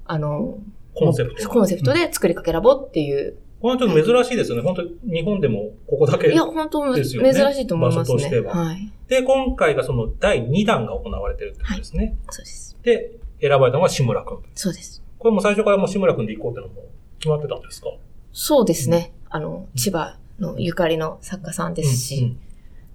[0.07, 0.57] あの、
[0.95, 1.49] コンセプト。
[1.51, 3.37] コンセプトで作りかけラボっていう。
[3.63, 4.63] これはちょっと珍しいですよね。
[4.63, 6.31] 本当に日本でもここだけ。
[6.33, 8.15] いや、本当、ですよね珍しいと思いますね。
[8.17, 8.93] 場所としてははい。
[9.09, 12.17] で、今回がその第2弾が行われてるってことですね。
[12.29, 12.77] そうです。
[12.83, 14.39] で、選ばれたのが志村くん。
[14.57, 15.03] そうです。
[15.19, 16.83] これも最初からもう志村くんで行こうってのも
[17.21, 17.87] 決まってたんですか？
[18.33, 19.13] そうですね。
[19.31, 22.17] あの、千葉のゆかりの作家さんですし。
[22.17, 22.39] うん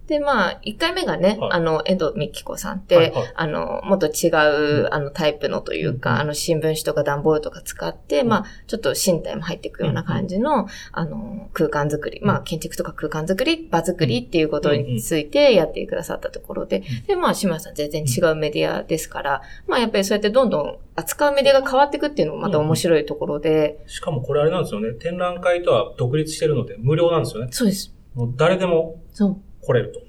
[0.07, 1.51] で、まあ、1回目がね、はい。
[1.51, 3.33] あの、遠藤美希子さんって、はいはい。
[3.35, 8.29] あの、もっと違う、あの、タイプのというか、うんあの、新聞紙とか段ボールとか使って、うん。
[8.29, 24.93] まあ、ちょっと身体も入っていくような感じの、あの、空間作り、まあ、建築とか空間作り、場作りっていうことについてやってくださったところで、で、まあ、島田さん全然違うメディアですから、まあ、やっぱりそうやってどんどん扱うメディアが変わっていくっていうのもまた面白いところで、しかもこれあれなんですよね。
[24.93, 27.49] 展覧会とは独立してるので無料なんですよね。
[27.51, 27.93] そうです。
[28.13, 29.46] もう誰でもそう。
[29.67, 30.01] 来れると。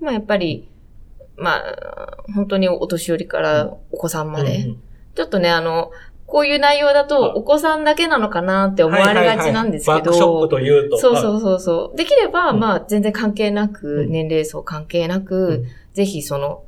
[0.00, 0.68] まあ、やっぱり、
[1.36, 4.82] まあ、本当にお年寄りからお子さんまで、うんうん
[5.12, 5.90] ちょっとね、あの、
[6.26, 10.98] こういう内容だと、お子さんだけなのかなって思われがちなんですけど、はいはいはいバックショップというと。
[10.98, 11.96] そうそうそうそう。
[11.96, 12.60] できれば、うん。
[12.60, 14.10] まあ、全然関係なく、うん。
[14.10, 15.66] 年齢層関係なく、うん。
[15.92, 16.62] ぜひその、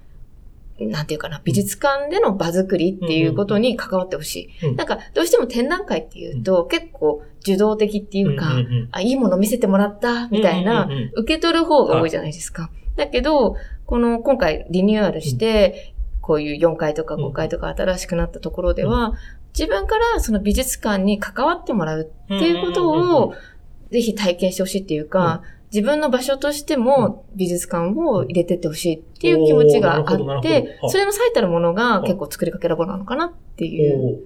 [0.88, 4.68] なんていうかな、美術館での場作りっていうことに関わってほしい。
[4.68, 4.76] うん。
[4.76, 12.70] なんか、どうしても展覧会っていうと、結構受動的っていうか、んんんあ、いいもの見せてもらった、みたいな、うんうんうん受け取る方が多いじゃないですか。
[12.96, 13.56] だけど、
[13.86, 19.14] この、今回リニューアルして、こういう4階とか5階とか新しくなったところでは、
[19.58, 23.34] 自分からその美術館に関わってもらうっていうことうんうんうんうんを、
[23.90, 25.42] ぜひ体験してほしいっていうか、
[25.72, 34.24] 自分の場所としても美術館を入れてってほしいっていう気持ちがあってそれの最たるものが結構作りかけラボなのかなっていう。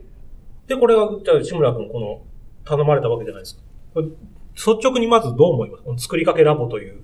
[0.67, 2.23] で、これは、じゃあ、志村君、この、
[2.65, 3.63] 頼まれたわけじゃないですか。
[4.01, 5.85] 率直にまずどう思います？
[5.85, 7.03] この作りかけラボという。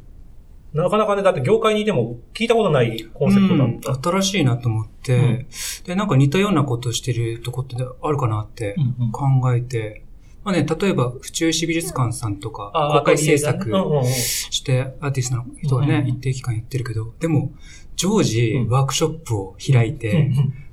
[0.73, 3.93] なかなかね、だって業界にいても聞いたことないコンセプトだった。
[3.93, 5.47] うん、新しいなと思って、うん。
[5.85, 9.13] で、なんか似たようなことをしてるとこってあるかなってうんうん。
[9.13, 10.03] 考えて、
[10.45, 13.71] まあね、例えば、府中市美術館さんとか、あ公開制作
[14.05, 17.53] して、アーティストの人がね、うん一定期間やってるけど、でも、
[17.97, 20.31] 常時うんワークショップを開いて、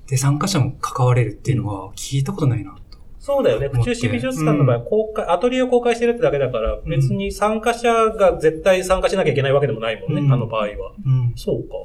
[0.07, 2.97] で、参加者も関われるっていうのは聞いたことないなと。
[3.19, 3.67] そうだよね。
[3.67, 10.93] 府中市美術館の場合、公開、アトリエを公開してるってだけだから、別に参加者が絶対参加しなきゃいけないわけでもないもんね、うんあの場合は。
[11.05, 11.33] うん。
[11.35, 11.75] そうか。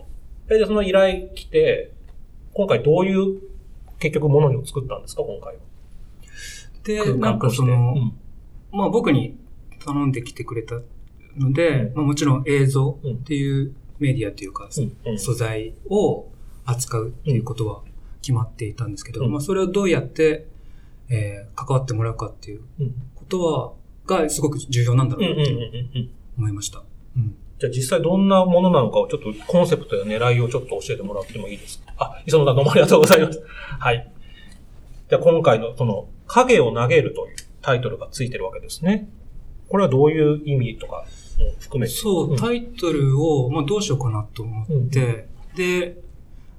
[0.49, 1.91] え、で、その依頼来て、
[2.55, 3.41] 今回どういう、
[3.99, 5.61] 結局ものを作ったんですか、今回は？
[6.85, 7.39] で、空なん。
[7.39, 8.13] かその、うん。
[8.73, 9.37] まあ僕に
[9.85, 10.77] 頼んできてくれた
[11.37, 11.95] ので、うん。
[11.97, 14.69] まあもちろん映像っていうメディアというか、
[15.17, 16.29] 素材を
[16.65, 17.83] 扱うっていうことは
[18.21, 19.33] 決まっていたんですけど、うん。
[19.33, 20.47] まあそれをどうやって、
[21.09, 23.73] えー関わってもらうかっていううんことは、
[24.07, 26.11] がすごく重要なんだろうなとうん。
[26.39, 26.83] 思いました。
[27.17, 27.35] うん。
[27.59, 31.95] じゃあ実際どんなものなのかをちょっとコンセプトや狙いをちょっと教えてもらってもいいですか？
[31.99, 33.41] あ、磯野さんどうもありがとうございます。
[33.79, 34.13] はい。
[35.09, 39.09] じゃあ今回のその影を投げるというタイトルがついてるわけですね。
[39.69, 41.07] これはどういう意味とか
[41.39, 41.93] も含めて？
[41.95, 42.37] そう、ん。
[42.37, 46.03] タイトルを、まあどうしようかなと思って、で、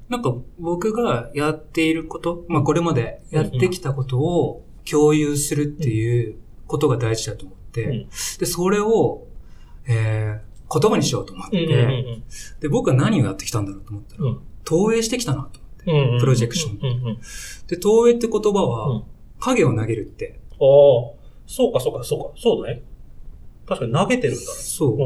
[0.10, 6.36] なんか僕がやっていること、まあこれまでやってきたことを共有するっていう
[6.68, 8.10] ことが大事だと思って、うん。
[8.40, 9.28] で、それを、
[9.88, 11.76] えー言葉にしようと思って、うんう
[12.18, 12.24] ん
[12.60, 14.40] で、僕は何をやってきたんだろうと思ったら、うん。
[14.64, 15.92] 投影してきたなと思って。
[15.92, 16.80] うんうんプロジェクション。
[16.82, 17.18] うんうんうん
[17.68, 18.56] で、投影って言葉うん。
[18.72, 19.04] は、
[19.40, 20.58] 影を投げるって、ああ、
[21.48, 22.82] そうかそうかそうか、そうだね。
[23.68, 24.46] 確かに投げてるんだね。
[24.48, 24.98] そうう。
[24.98, 25.02] ん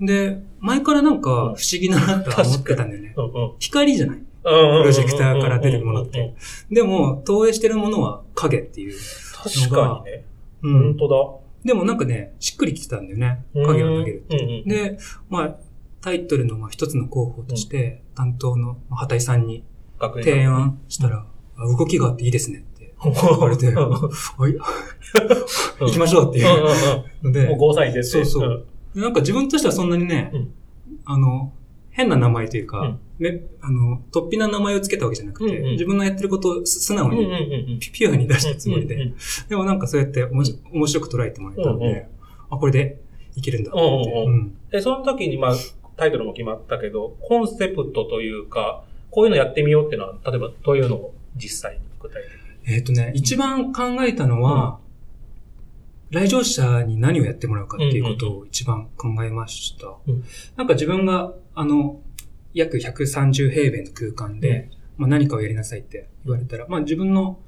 [0.00, 0.06] うん。
[0.06, 3.14] で、前からなんか不うん思議だなとは思ってたんだよね。
[3.16, 3.52] うんうん。
[3.58, 4.18] 光じゃない？
[4.18, 6.34] ププロジェクターから出るものって。
[6.70, 8.96] でも、投影してるものは影っていう。
[9.34, 10.24] 確かにね。
[10.62, 10.96] う本。
[10.96, 11.08] 当
[11.64, 13.44] でもなんかね、しっくりきてたんだよね。
[13.54, 13.66] だ。
[13.66, 14.36] 影を投げるって。
[14.38, 14.64] うんうん。
[14.64, 15.56] で、まあ、
[16.00, 19.64] タイトルのまあ一つの候補として、担当のまあ旗井さんに
[20.00, 21.26] 提案したら、
[21.56, 22.64] あ動きがあっていいですね
[23.04, 23.82] 言われて、は
[24.48, 24.54] い、
[25.80, 26.46] 行きましょうっていう。
[26.56, 27.32] うんのうん。
[27.32, 28.66] で、もう5歳ですそうそう。
[28.94, 30.54] でなんか自分としてはそんなにね、うん。
[31.04, 31.52] あの、
[31.90, 32.98] 変な名前というか、うん。
[33.18, 37.78] めあの、突飛な名前をつけたわけじゃなくて、自分のやってることをす素直に、うん。
[37.78, 39.12] ピピュアに出したつもりで、
[39.48, 40.44] でもなんかそうやって面
[40.86, 42.08] 白く捉えてもらえたので、
[42.50, 43.00] あ、これで
[43.36, 45.54] いけるんだと思って、で、その時に、まあ、
[45.96, 52.37] タイトルも決まったけど、コンセプトというか、こういうのやってみようっていうのは、例えばどういうのを実際に具体的に？
[52.68, 54.78] えっ、とね、一番考えたのは、
[56.10, 59.94] 来場者に何をやってもらうかっていうことを一番考えました。
[60.06, 60.24] うん。
[60.56, 62.00] なんか自分が、あの、
[62.54, 67.38] 約130平米の空間で、まあ、何かをやりなさいって言われたら、まあ自分の、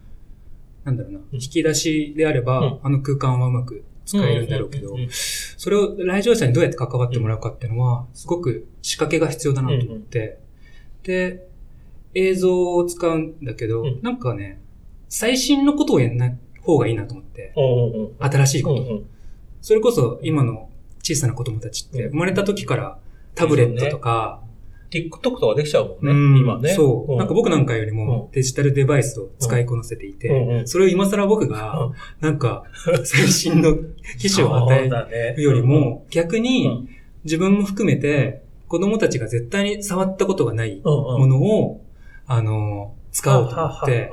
[0.84, 2.78] なんだろうな、引き出しであれば、うん。
[2.82, 10.38] あの空間はうまく使えるんだろうけど、んんんそれを来場者にどうやって関わってもらうかっていうのは、すごく仕掛けが必要だなと思って、
[11.02, 11.46] で、
[12.14, 14.00] 映像を使うんだけど、うん。
[14.02, 14.60] なんかね、
[15.10, 17.52] 最新のことをやんない方がいいなと思って、
[18.18, 19.02] 新しいこと。
[19.60, 20.70] それこそ今の
[21.02, 22.10] 小さな子供たちって、うん。
[22.10, 22.98] 生まれた時から
[23.34, 24.40] タブレットとか、
[24.90, 26.74] TikTok とかできちゃうもんね、うん今ね。
[26.74, 27.18] そう、ん。
[27.18, 32.64] なんか僕なんかよりもうデジタルデバイスを使いこなせていて、それを今更僕がうん、なんか、
[33.04, 33.76] 最新の
[34.18, 36.88] 機種を与えるよりも、逆うにん。
[37.24, 41.84] 自分も含めて、子供たちが絶対に触ったことがないものを、
[42.26, 44.10] あの、使おうと思って、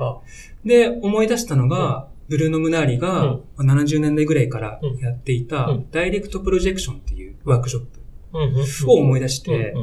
[0.68, 9.74] で、思い出したのが、ブルーノ・ムナーリが70年代ぐらいからやっていたうん、ダイレクトプロジェクションっていうワークショップを思い出して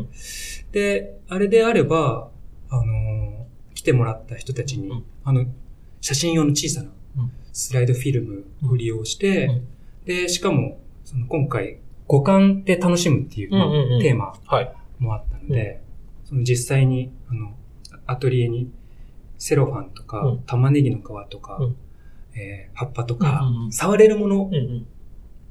[0.72, 2.30] で、あれであれば、
[2.70, 3.26] あのー
[3.76, 5.04] 来てもらった人たちに、うん。
[5.24, 5.46] あの、
[6.02, 7.32] 写真用の小さなうん。
[7.54, 9.68] スライドフィルムを利用して、うん。
[10.06, 14.02] で、しかも、その今回、五感で楽しむっていう、うんうんうん。
[14.02, 14.74] テーマはい。
[14.98, 15.82] もあったので、
[16.24, 17.56] その実際に、あの、
[18.08, 18.72] アトリエに、
[19.38, 20.40] セロファンとか、うん。
[20.40, 21.76] 玉ねぎの皮とか、うん。
[22.36, 23.72] えー葉っぱとか、うんうんうん。
[23.72, 24.50] 触れるもの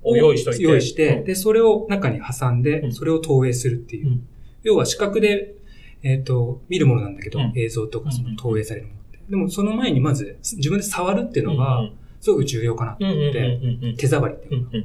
[0.02, 0.62] を用意して。
[0.62, 1.24] 用意して、うん。
[1.24, 2.92] で、それを中に挟んで、うん。
[2.92, 4.08] それを投影するっていう。
[4.08, 4.26] うん。
[4.62, 5.54] 要は視覚で、
[6.02, 7.52] えっ、と、見るものなんだけど、うん。
[7.56, 9.18] 映像とかその投影されるものって。
[9.28, 11.92] でもその前にまず自分で触るっていうのがうん
[12.24, 14.78] すごく重要かなと思って、手触りっていうのが。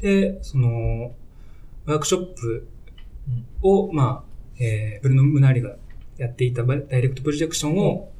[0.00, 1.14] で、その、
[1.84, 2.66] ワークショップ
[3.60, 5.76] を、まあ、えー、ブルーノ・ムナーリが
[6.18, 8.10] やっていたダイレクトプロジェクションを、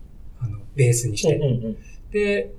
[0.40, 1.40] あの、ベースにして、
[2.10, 2.52] で、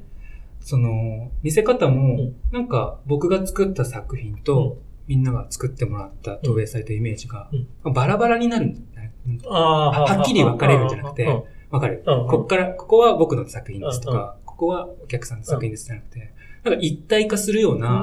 [0.62, 4.78] その、見せ方もうん、なんか僕が作った作品と、
[5.08, 7.50] みんなが作ってもらった投影されたイメージが、
[7.84, 8.88] バラバラになるん
[9.46, 11.44] はっきり分かれるんじゃなくてうん。
[11.70, 14.18] わかる、こっから、ここは僕の作品ですとうん。
[14.18, 16.34] か、ここはお客さんの作品ですじゃなくて、
[16.64, 18.02] なんか一体化するような。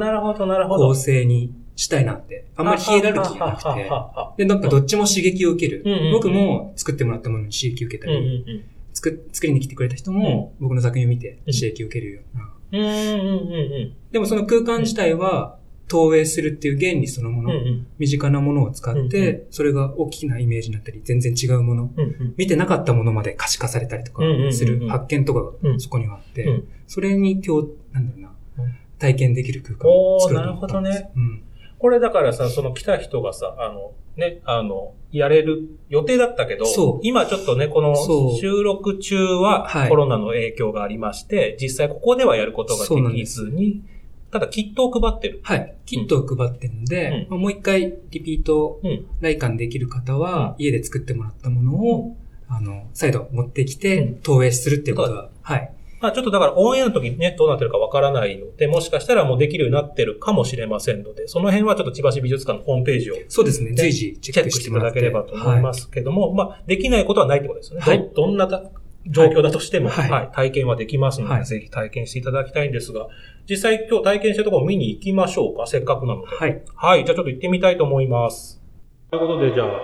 [0.79, 2.47] 構成にしたいなって。
[2.57, 4.45] あんまりヒエラルキーがなくて。
[4.45, 5.85] で、なんかどっちも刺激を受ける。
[6.13, 12.51] 僕も作ってもらったものに刺激を受けたうんうんり、作作りに来てくれた人も僕の作品を見て刺激を受けるような。
[12.73, 12.81] うん。
[12.81, 13.93] うんうんうん。
[14.13, 15.59] でもその空間自体は
[15.89, 22.35] 投影するっていう原理そのもの、うん身近なものを使って、それが大きなイメージになったり、全然違うもの、うんうん。
[22.37, 25.73] 見てなかったものまで可視化されたりとかする発見とかうん。
[25.75, 26.69] がそこにはあって、うん。
[26.87, 28.35] それに今日、なんだろうな。
[28.59, 30.81] うん、体験できる空間を作ろなるほど。
[30.81, 31.11] ね。
[31.15, 31.44] うん。
[31.85, 36.65] これだからさ、その来た人がさ、あの、ね、あの、やれる予定だったけど
[37.03, 37.95] 今ちょっとね、この
[38.39, 39.89] 収録中ははい。
[39.91, 43.83] コロナの影響がありまして、実際ここではやることができずに、
[44.31, 45.41] ただキットを配ってる。
[45.43, 45.75] はい。
[45.85, 47.27] キットを配ってるんで、うん。
[47.29, 49.07] まあもう一回リピートうん。
[49.21, 52.17] 来館できる方は、家で作ってもらったものを、
[52.49, 55.71] あの、再度持ってきうてん、投影するっていうことは、はい。
[56.05, 63.71] まあちょっとだからオンエアの時にね、どうなってるかわからないので、もしかしたらもうできるようになってるかもしれませんので、その辺はちょっと千葉市美術館のホームページをそうですね。
[63.71, 65.01] ね随時チチェックしていただけ。
[65.01, 67.81] ればと思いますけども、まあ、できないことはないってことですね。
[67.81, 68.63] はいどどんなた
[69.07, 73.07] 状況だとしても、はいはい体験はできますので、はいぜひ体験していただきたいんですが、
[73.49, 76.37] 実際今日体験したところを見に行きましょうか、せっかくなので。
[76.37, 76.63] はい。
[76.75, 78.63] はい、じゃあちょっと行ってみたいと思います。
[79.11, 79.81] ということで、じゃあ、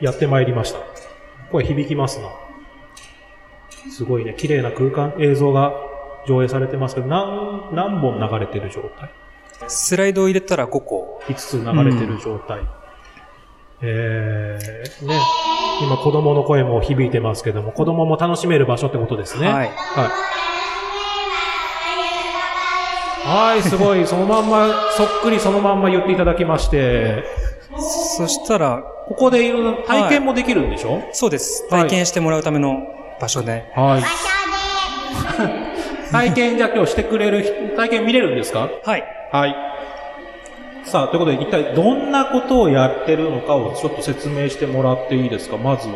[0.00, 0.78] やってまいりました。
[1.50, 2.45] 声響きますな。
[3.90, 5.72] すごいね、綺麗な空間、映像が
[6.26, 9.10] 上映されてますけど、何、何本流れてる状態？
[9.68, 11.20] スライドを入れたら5個。
[11.26, 12.60] 5つ流れてる状態。
[13.82, 15.14] えー、ね、
[15.82, 19.46] 今子供の声も響いてますけども、子供も楽しめる場所ってことですね。
[19.48, 19.54] はい。
[19.54, 19.68] はい。
[23.28, 24.06] はい、すごい。
[24.06, 27.24] そのまんま、そっくりそのまんま言っていただきまして、
[28.16, 31.02] そしたら、ここでいろいろ体験もできるんでしょ？
[31.12, 31.62] そうです。
[31.70, 32.78] はい体験してもらうための
[33.20, 33.64] 場所で。
[33.74, 34.02] はい。
[36.12, 38.70] 体験じゃあ今日してくれる人、体験見れるんですか？
[38.84, 39.04] はい。
[39.32, 39.56] はい。
[40.84, 45.56] さあ、ということで、一体どんなことをやってるのかをちょっと説明してもらっていいですか？
[45.56, 45.94] まずは。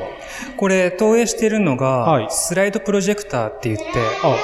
[0.56, 3.84] これ、投影しているのが、はいスライドプロジェクターって言って、
[4.24, 4.36] あ、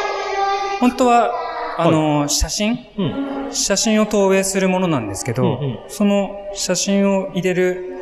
[0.79, 1.33] 本当は、
[1.79, 2.79] あの、写真？
[2.97, 3.49] うん。
[3.51, 7.97] 写真を投影するものなんですけど、うんうんその写真を入れる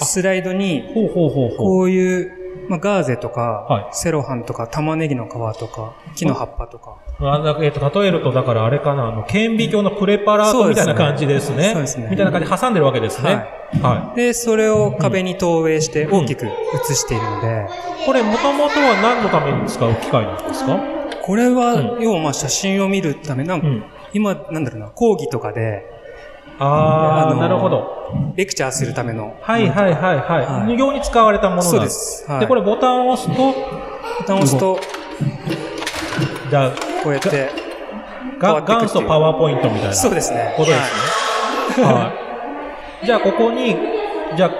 [0.00, 1.56] スライドに、ほうほうほうほう。
[1.56, 2.32] こういう、
[2.68, 6.96] まあ、ガーゼとか、はいセロハンとか、玉ねぎの皮とか、木の葉っぱとか。
[7.20, 11.70] あだえっと、例えると、だからあれかな、あの、顕微鏡のプレパラートみたいな感じですね。
[11.72, 13.34] そうですねみたいな感じで挟んでるわけですね。
[13.34, 16.48] はいはで、それを壁に投影して大きく映
[16.94, 17.66] しているので、
[18.02, 18.06] い。
[18.06, 20.78] これ、もともとは何のために使う機械なんですか？
[21.22, 23.84] これは、う要はまあ写真を見るため、なんか、ん。
[24.12, 25.95] 今、なんだろうな、講義とかで、
[26.58, 28.32] あー、あのなるほど。
[28.36, 29.36] レクチャーするための。
[29.40, 30.46] はいはいはいはい。
[30.46, 32.24] はい無料に使われたものなんそうです。
[32.30, 33.54] はい、で、これボタンを押すと、ボ
[34.26, 34.78] タンを押すと、
[36.50, 36.70] じゃあ、
[37.02, 37.50] こうやって、
[38.38, 40.54] が元祖パワーポイントみたいなそうですね。
[40.56, 41.84] ことですね。
[41.86, 42.12] は
[43.02, 43.06] い。
[43.06, 43.76] じゃあ、ここに、
[44.36, 44.50] じゃあ、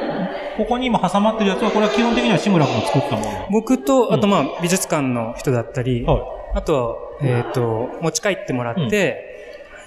[0.57, 3.47] ここに今挟まってるやつは、これは基本的には志村君が作ったもの。
[3.51, 6.23] 僕と、あとうんまあ、美術館の人だったり、はい。
[6.55, 9.26] あとは、えっ、と、持ち帰ってもらって、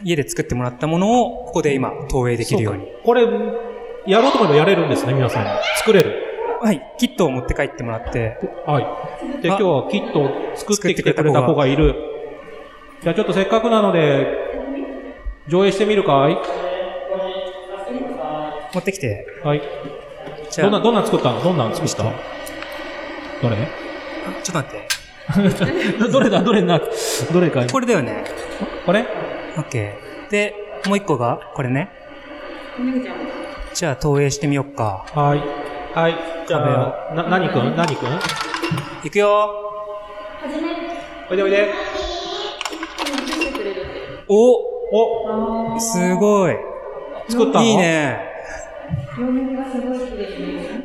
[0.03, 2.87] 家で作ってもらったものを、ここで今、投影できるように。
[3.03, 3.23] これ、
[4.05, 5.45] やろうと思えばやれるんですね、皆さん。
[5.77, 6.59] 作れる。
[6.61, 6.81] はい。
[6.97, 9.41] キットを持って帰ってもらって、はい。
[9.41, 11.95] で、今あ日はキットを作ってきてくれた子がいる。
[13.01, 14.27] じゃあちょっとせっかくなので、
[15.47, 16.37] 上映してみるかい？
[18.73, 19.61] 持ってきて、はい。
[20.57, 21.41] どんな、どんな作ったの？
[21.41, 22.03] どんなん作った？
[22.03, 22.11] ど
[23.49, 23.55] れ？
[24.43, 24.87] ちょっと待って。
[26.11, 26.41] どれだ？
[26.43, 26.81] どれな、
[27.31, 27.65] どれか。
[27.71, 28.25] これだよね。
[28.85, 29.05] これ？
[29.57, 29.93] OK。
[30.29, 30.55] で、
[30.87, 31.89] もう一個が、これね。
[33.73, 35.05] じゃあ、投影してみよっか。
[35.13, 35.39] はい。
[35.97, 36.15] はい。
[36.47, 36.57] じゃ
[37.11, 37.75] あ、な、何くん？
[37.75, 38.09] 何くん？
[39.03, 39.49] いくよ
[41.29, 41.73] おいでおいで。
[44.27, 46.55] おおすごい。
[47.27, 47.65] 作ったの？
[47.65, 47.77] いい。
[47.77, 48.19] ね。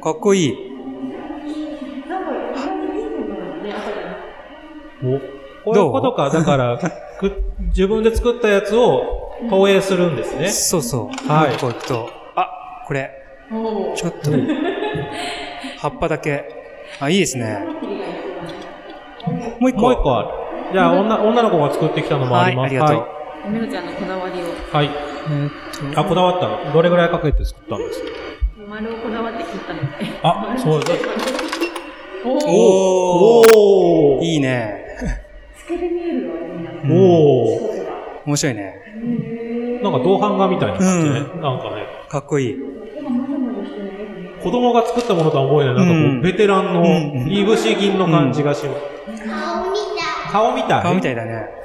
[0.03, 0.57] かっこいい。
[5.03, 5.34] お
[5.65, 6.31] こういうことか。
[6.31, 6.79] だから、
[7.19, 7.33] く
[7.69, 10.49] 自分で作ったやつを投影するんですね。
[10.49, 11.29] そうそう。
[11.31, 12.11] はいもう一個いくと。
[12.37, 12.49] あ、
[12.87, 13.11] これ。
[13.97, 14.31] ちょっと。
[15.79, 16.45] 葉っぱだけ。
[17.01, 17.59] あ、いいですね。
[19.61, 19.81] もう一個。
[19.81, 20.29] もう一個ある。
[20.73, 22.67] じゃあ、女、女の子が作ってきたのもあはい、ります。
[22.67, 22.97] ありがとう。
[22.99, 23.07] は
[23.51, 24.47] めぐちゃんのこだわりを、い。
[24.73, 24.87] はい。
[24.87, 25.49] えー
[25.91, 26.73] っとあ、こだわったの？
[26.73, 28.01] どれぐらいかけて作ったんです？
[28.03, 28.07] か
[28.69, 29.87] 丸をこだわって切ったので。
[30.23, 30.95] あ、そうだ。
[32.25, 34.84] おーおーいいね。
[36.91, 39.81] おー面白いね。
[39.83, 41.15] なんか銅版画みたいな感じね。
[41.15, 42.57] なんかね、かっこいい。
[44.43, 48.83] 子供が作ったものとは思えない、なんかこう、うんベテランのうんいぶし銀の感じがします。
[50.31, 50.83] 顔みたい。
[50.83, 51.64] 顔みたいだね。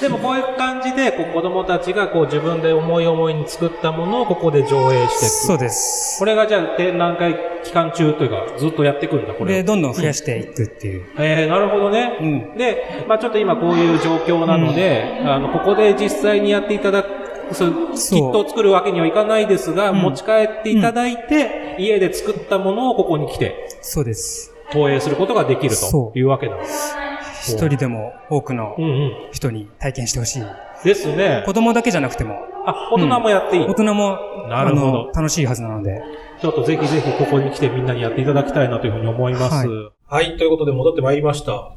[0.00, 5.32] でもこういう感じで、こう子供たちがこう自分で思い思いに作ったものをここで上映していく。
[5.32, 6.18] そうです。
[6.18, 9.64] これがじゃあ展覧会期間中というか、ずっとやっていくんだ、これで、は。
[9.64, 11.04] どんどん増やしていくっていう。
[11.18, 12.18] えー、なるほどね。
[12.20, 12.56] うん。
[12.56, 17.08] で、まあちょっと今こういう状況なので、あの、ここで実際にやっていただく、
[17.52, 20.30] そうキットを作るわけにはいかないですが、うん持ち帰
[20.60, 24.54] っていただいて、家で作ったものをここに来てそうです。
[24.70, 27.07] 投影することができるというわけなんです。
[27.52, 29.12] 一人でも多くのうんうん。
[29.32, 30.42] 人に体験してほしい。
[30.84, 31.52] ですね子。
[31.52, 32.36] 供だけじゃなくても、
[32.66, 33.64] あ、大人もやっていい。
[33.64, 34.18] 大人も、
[34.48, 36.02] なるほど楽しいはずなので。
[36.40, 39.66] ちょっとぜひぜひここに来てみんなにやっていただきたいなというふうに思います。
[39.66, 41.72] は、はいということで戻ってまいりました。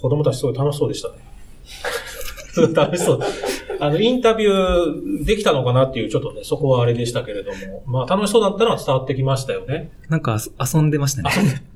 [0.00, 1.14] 子供たちすごい楽しそうでしたね。
[2.52, 3.20] すごい楽しそう。
[3.78, 9.90] あの、インタビューできたのかなっていう、ちょっとね、そこはあれでしたけれども、まあ楽しそうだったのは伝わってきましたよね。
[10.08, 11.30] なんか遊んでましたね。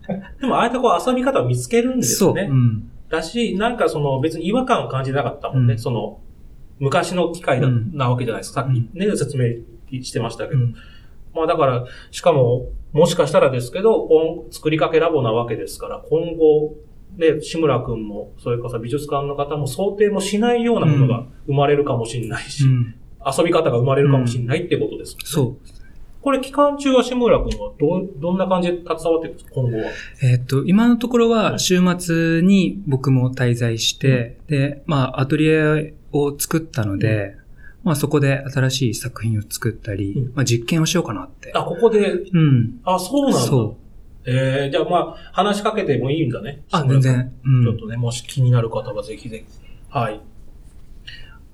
[0.40, 2.34] でも、ああやってこう遊び方を見つけるんですそう。
[2.34, 2.48] ね。
[2.50, 2.90] うん。
[3.08, 5.74] だし、なんかその別に違和感を感じなかったもんね。
[5.74, 6.20] うんその、
[6.80, 8.62] 昔の機械だうんなわけじゃないですか。
[8.62, 10.60] さっきね、説明してましたけど。
[10.60, 10.74] うん
[11.34, 16.76] まあだから、しかも、もしかしたらですけど、音作りかけラボなわけですから、今後、
[17.16, 22.94] ね、志村くんも、それからさ、美術館の方も想定もしないようなことが生まれるかもしれないし、うん。
[23.26, 25.56] 遊び方が生まれるかもしれないってことです、ねそう。
[26.24, 29.84] これ期間中は志村くんはどう、どんな感じで携わってるんですか、今後は。
[30.22, 37.36] えーっと、今のところは週末に僕も滞在して、で、まあ、アトリエを作ったので、
[37.82, 41.52] まあそこで新しい作品を作ったり、うんまあ実験をしようかなって。
[41.54, 42.80] あ、ここで、うん。
[42.84, 43.38] あ、そうなんだ。
[43.40, 43.84] そう。
[44.24, 46.62] えー、じゃあまあ、話しかけてもいいんだね。
[46.70, 47.32] あ、全然。
[47.44, 47.64] うん。
[47.64, 49.64] ちょっとね、もし気になる方はぜひぜひ。
[49.90, 50.22] はい。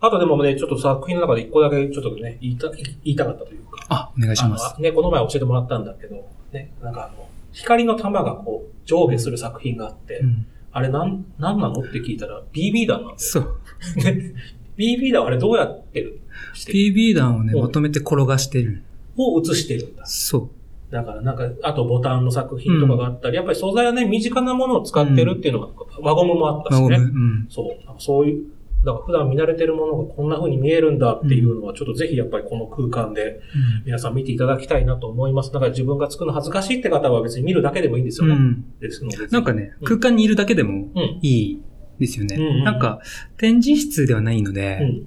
[0.01, 3.85] あとでもね、ちょっと作品の中で一個だけちょっとね、言いた、言いたかったというか。
[3.89, 4.81] あ、お願いします。
[4.81, 10.47] ね、この前教えてもらったんだけど、ね、なんかあの、光の玉がこう、上下する作品があって、うん。
[10.73, 13.61] あれなん、なんなのって聞いたら、BB 弾なんですそう。
[13.97, 14.35] ね。
[14.77, 16.21] BB 弾あれどうやってる？
[16.55, 18.83] してる？PB 弾をね、うんまとめて転がしてる。
[19.17, 20.07] を映してるんだ。
[20.07, 20.93] そう。
[20.93, 25.69] だからなんか、あとボタンの作品とかがあったり、やっぱり素材はね、身近なものを使ってるっていうのが、
[26.01, 26.97] 輪ゴムもあったしね。
[26.97, 27.47] うん。
[27.51, 27.67] そう。
[27.99, 28.47] そういう、
[28.85, 33.41] だから普段見慣れてるものがこんな風に見えるんだっていうのは、ちょっとぜひやっぱりこの空間で
[33.85, 35.53] 皆さん見ていただきたいなと思います。
[35.53, 38.35] だから自分が作るの恥ずかしいって方は別に見るだけでもいいんですよね。
[38.35, 38.79] うん。
[38.81, 39.27] ですので。
[39.27, 41.19] なんかね、うん空間にいるだけでもうん。
[41.21, 41.63] いい
[41.99, 42.37] ですよね。
[42.37, 43.01] うんうんなんか、
[43.37, 45.07] 展示室ではないので、うん。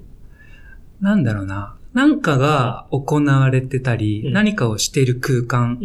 [1.00, 1.76] なんだろうな。
[1.92, 5.80] なんかが行われてたり、うん何かをしている空間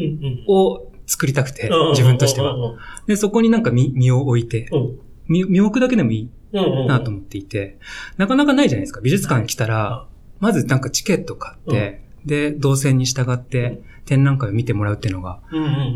[0.48, 2.54] を作りたくてうん、自分としては。
[2.54, 2.78] うん
[3.08, 7.78] で、そこになんか身身を置いて、うん身身を置くだけでもいいなと思っていて、
[8.18, 9.02] なかなかないじゃないですか。
[9.02, 10.08] 美術館来たら、
[10.40, 15.42] まずなんかチケット買って、で、動線に従って展覧会を見てもらうっていうのが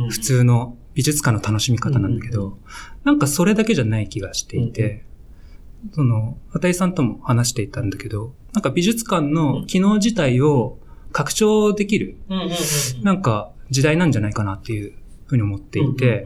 [0.10, 2.58] 普通の美術館の楽しみ方なんだけど、
[3.04, 5.06] なんかそれだけじゃない気がしていて、
[5.92, 10.78] その、畑井さんとも話していたんだけど、なんか美術館の機能自体を
[11.12, 12.18] 拡張できる、
[13.04, 14.94] なんか時代なんじゃないかなっていう
[15.26, 16.26] ふうに思っていて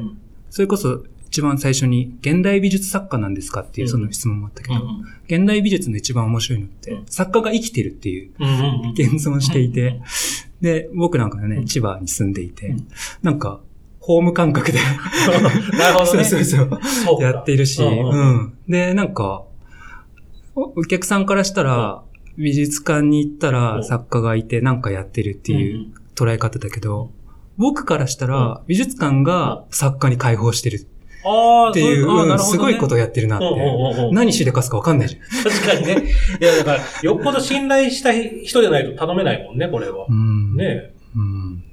[0.49, 4.75] それこそ一番最初に現代美術作家なんですかっていうその質問もあったけど、
[5.27, 8.89] 現代美術の一番面白いのってうん、作家が生きてるっていううんうんうん。
[8.91, 10.01] 現存していて、
[10.61, 12.87] で、僕なんかね、千葉に住んでいてうん、
[13.21, 13.59] なんか、
[13.99, 14.79] ホーム感覚で、
[15.77, 16.23] なるほどね。
[16.25, 18.53] そうそうそう、やっているし、うんうんうん。
[18.69, 19.43] で、なんか、
[20.55, 22.03] おお客さんからしたら、
[22.37, 23.53] 美術館に行ったうん。
[23.53, 27.11] ら作家がいてなんかやってるっていう捉え方だけど、
[27.57, 30.87] 僕からしたら美術館が作家に開放してる
[31.69, 33.45] っていう、ねすごいことをやってるなって。
[34.11, 35.43] 何しでかすかわかんないじゃん。
[35.43, 36.11] 確かにね。
[36.39, 40.13] いや、だから、よっぽど信頼した人じゃないと頼めないもんね、これはう。
[40.13, 40.55] ん。
[40.55, 40.93] ねえ。
[41.15, 41.63] うん。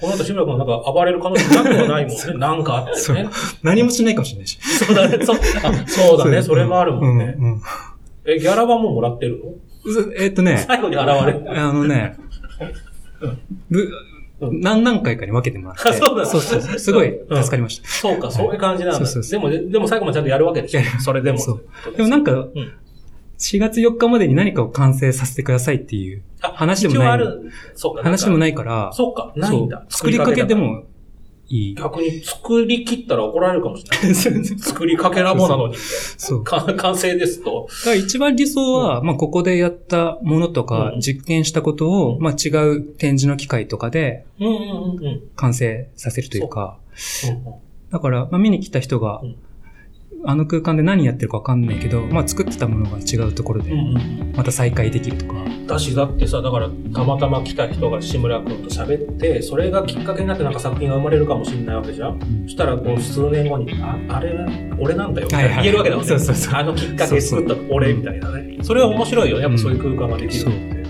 [0.00, 2.34] この後、志村君なんか暴れる可能性なくはないもんね。
[2.36, 3.28] なんかあってね。
[3.62, 4.58] 何もしないかもしれないし。
[4.60, 5.24] そうだね。
[5.24, 6.42] そうあそうだね。
[6.42, 7.34] それもあるもんね。
[7.38, 7.62] うんうん
[8.26, 9.50] え、ギャラはもうもらってるの？
[9.50, 11.44] うえっとね、最後に現れる。
[11.60, 12.16] あのね、
[13.70, 13.90] ぶ
[14.40, 15.88] 何何回かに分けてもらって。
[15.88, 16.78] あそうだそうそう。
[16.78, 17.88] すごい助かりました。
[17.88, 18.98] そうか、そういう感じなんだ。
[18.98, 20.80] そうそうそでも、でも最後までちゃんとやるわけでしょ。
[21.00, 21.38] それでも。
[21.38, 22.50] そうでもなんか、ん
[23.38, 28.02] 4月4日までに何かを完成させてくださいっていうあ話でもないあ。
[28.02, 28.40] 話でもい。
[28.40, 29.84] ないから、そうか、ないんだ。
[29.88, 30.84] 作りかけでも
[31.48, 31.74] いい。
[31.74, 34.14] 逆に作り切ったら怒られるかもしれない。
[34.58, 35.76] 作りかけラボなのに。
[35.76, 36.44] そう。
[36.44, 37.68] か完成ですと。
[37.80, 44.56] だから一番理想は、まあ、ここでやったものとかう、ん実験したことを、うんまあ、違う展示の機会とかでうんうんう
[45.00, 45.22] んうん。
[45.36, 46.78] 完成させるというか、
[47.24, 47.54] うんうん
[47.90, 49.36] だから、まあ、見に来た人がうん、
[50.26, 55.34] あの空間で何やってるかわかんないけど、まあ、作ってたものが違うところでうん、うんまた再会できるとか。
[55.66, 62.18] だし、だってさ、だから、たまたま来た人が志村君と喋って、それがきっかけになってなんか作品が生まれるかもしれないわけじゃん。
[62.44, 64.48] そしたら、こう、数年後に、あ、あれは、
[64.78, 66.08] 俺なんだよ、みたいなはいはい言えるわけだもんね。
[66.08, 68.58] そうそうそうあのきっかけ作った俺、みたいなね。
[68.62, 69.42] それは面白いよね。
[69.44, 70.83] やっぱそういう空間ができるのって。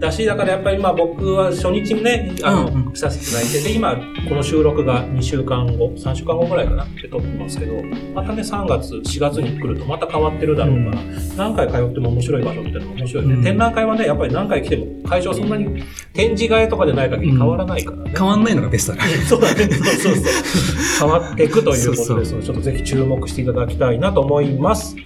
[0.00, 3.96] だし、だからやっぱりまあ僕は初日にね、あの、うんうん来させていただいて、で、今、
[4.28, 7.74] この収録が2週間後、3週間後ぐらいかなって撮ってますけど、
[8.14, 11.02] またね、3月、4月に来るとまた変わってるだろうから、
[11.36, 13.34] 何回通っても面白い場所みたいなのが面白いね。
[13.34, 15.82] うん展覧会はね、やっぱり何回来ても会場そんなに
[16.12, 18.12] 展示替えとかでない限り変わらないからね。
[18.16, 19.12] 変わんないのがベストだね。
[19.26, 19.64] そうだね。
[19.64, 20.24] そうそうそう。
[21.00, 24.96] 変わっていくということですので、ちょっとぜひ注目していただきたいなと思います。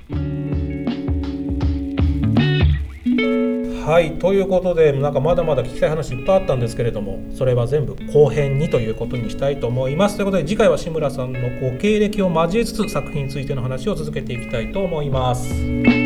[3.85, 10.17] はい、ということで、なんかまだまだ聞きたい話いっぱいあったんですけれども、それは全部後編にということにしたいと思います。
[10.17, 16.04] ということで、次回は志村さんのご経歴を交えつつ、作品についての話を続けていきたいと思います。